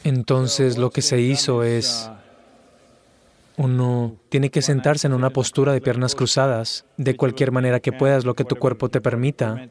Entonces 0.10 0.80
lo 0.80 0.90
que 0.90 1.04
se 1.04 1.22
hizo 1.22 1.62
es, 1.62 2.10
uno 3.58 4.16
tiene 4.30 4.50
que 4.50 4.64
sentarse 4.64 5.06
en 5.06 5.14
una 5.14 5.30
postura 5.30 5.72
de 5.72 5.82
piernas 5.82 6.16
cruzadas, 6.16 6.84
de 6.98 7.16
cualquier 7.16 7.52
manera 7.52 7.80
que 7.80 7.92
puedas, 7.92 8.26
lo 8.26 8.34
que 8.34 8.44
tu 8.44 8.56
cuerpo 8.56 8.90
te 8.90 9.02
permita, 9.02 9.70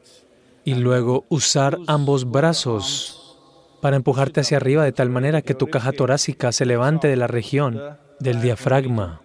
y 0.63 0.75
luego 0.75 1.25
usar 1.27 1.77
ambos 1.87 2.31
brazos 2.31 3.37
para 3.81 3.97
empujarte 3.97 4.39
hacia 4.39 4.55
arriba 4.55 4.85
de 4.85 4.93
tal 4.93 5.09
manera 5.09 5.41
que 5.41 5.55
tu 5.55 5.67
caja 5.67 5.91
torácica 5.91 6.53
se 6.53 6.65
levante 6.65 7.09
de 7.09 7.17
la 7.17 7.27
región 7.27 7.77
del 8.21 8.41
diafragma 8.41 9.21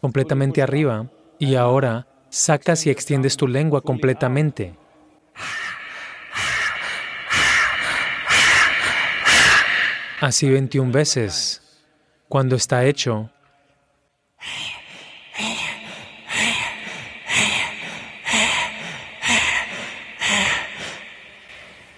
completamente 0.00 0.60
arriba 0.60 1.08
y 1.38 1.54
ahora 1.54 2.08
sacas 2.30 2.84
y 2.84 2.90
extiendes 2.90 3.36
tu 3.36 3.46
lengua 3.46 3.80
completamente. 3.82 4.74
Así 10.20 10.50
21 10.50 10.90
veces. 10.90 11.62
Cuando 12.28 12.56
está 12.56 12.84
hecho, 12.84 13.30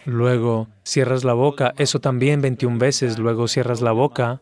Luego 0.06 0.68
cierras 0.82 1.22
la 1.22 1.34
boca, 1.34 1.72
eso 1.78 2.00
también 2.00 2.40
21 2.40 2.78
veces, 2.78 3.18
luego 3.18 3.46
cierras 3.46 3.80
la 3.80 3.92
boca 3.92 4.40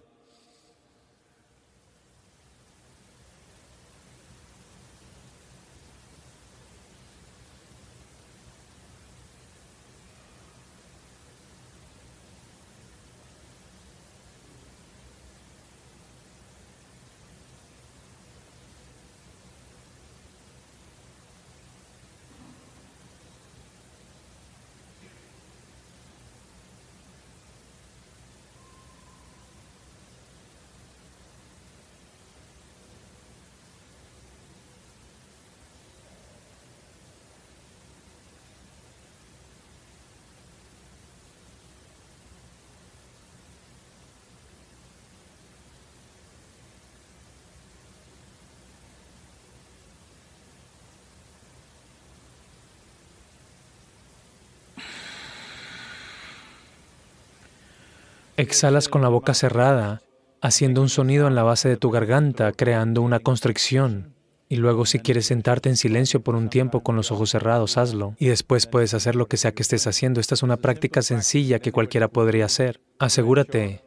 Exhalas 58.39 58.89
con 58.89 59.03
la 59.03 59.09
boca 59.09 59.35
cerrada, 59.35 60.01
haciendo 60.41 60.81
un 60.81 60.89
sonido 60.89 61.27
en 61.27 61.35
la 61.35 61.43
base 61.43 61.69
de 61.69 61.77
tu 61.77 61.91
garganta, 61.91 62.53
creando 62.53 63.03
una 63.03 63.19
constricción. 63.19 64.15
Y 64.49 64.59
luego 64.59 64.87
si 64.87 65.01
quieres 65.01 65.27
sentarte 65.27 65.69
en 65.69 65.77
silencio 65.77 66.23
por 66.23 66.37
un 66.37 66.49
tiempo 66.49 66.85
con 66.85 66.95
los 66.95 67.11
ojos 67.11 67.31
cerrados, 67.31 67.77
hazlo. 67.77 68.15
Y 68.17 68.29
después 68.29 68.69
puedes 68.69 68.95
hacer 68.95 69.17
lo 69.17 69.27
que 69.27 69.39
sea 69.39 69.51
que 69.51 69.63
estés 69.63 69.89
haciendo. 69.89 70.21
Esta 70.21 70.35
es 70.35 70.45
una 70.45 70.57
práctica 70.57 71.03
sencilla 71.03 71.59
que 71.59 71.73
cualquiera 71.73 72.07
podría 72.07 72.45
hacer. 72.45 72.81
Asegúrate 73.01 73.83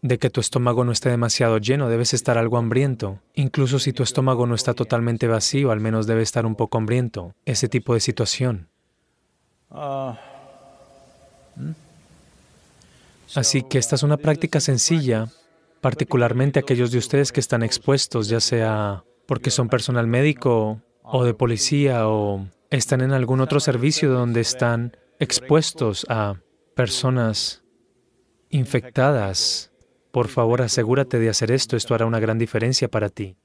de 0.00 0.18
que 0.18 0.30
tu 0.30 0.40
estómago 0.40 0.82
no 0.82 0.92
esté 0.92 1.10
demasiado 1.10 1.58
lleno, 1.58 1.90
debes 1.90 2.14
estar 2.14 2.38
algo 2.38 2.56
hambriento. 2.56 3.20
Incluso 3.34 3.78
si 3.78 3.92
tu 3.92 4.02
estómago 4.02 4.46
no 4.46 4.54
está 4.54 4.72
totalmente 4.72 5.26
vacío, 5.26 5.70
al 5.70 5.80
menos 5.80 6.06
debe 6.06 6.22
estar 6.22 6.46
un 6.46 6.54
poco 6.54 6.78
hambriento. 6.78 7.34
Ese 7.44 7.68
tipo 7.68 7.92
de 7.92 8.00
situación. 8.00 8.70
Uh, 9.68 10.14
Así 13.34 13.62
que 13.62 13.78
esta 13.78 13.96
es 13.96 14.02
una 14.02 14.16
práctica 14.16 14.60
sencilla, 14.60 15.28
particularmente 15.80 16.58
aquellos 16.58 16.90
de 16.90 16.98
ustedes 16.98 17.32
que 17.32 17.40
están 17.40 17.62
expuestos, 17.62 18.28
ya 18.28 18.40
sea 18.40 19.04
porque 19.26 19.50
son 19.50 19.68
personal 19.68 20.06
médico 20.06 20.80
o 21.02 21.24
de 21.24 21.34
policía 21.34 22.08
o 22.08 22.46
están 22.70 23.00
en 23.00 23.12
algún 23.12 23.40
otro 23.40 23.60
servicio 23.60 24.10
donde 24.10 24.40
están 24.40 24.96
expuestos 25.18 26.06
a 26.08 26.36
personas 26.74 27.62
infectadas. 28.50 29.72
Por 30.12 30.28
favor, 30.28 30.62
asegúrate 30.62 31.18
de 31.18 31.28
hacer 31.28 31.50
esto, 31.50 31.76
esto 31.76 31.94
hará 31.94 32.06
una 32.06 32.20
gran 32.20 32.38
diferencia 32.38 32.88
para 32.88 33.08
ti. 33.08 33.36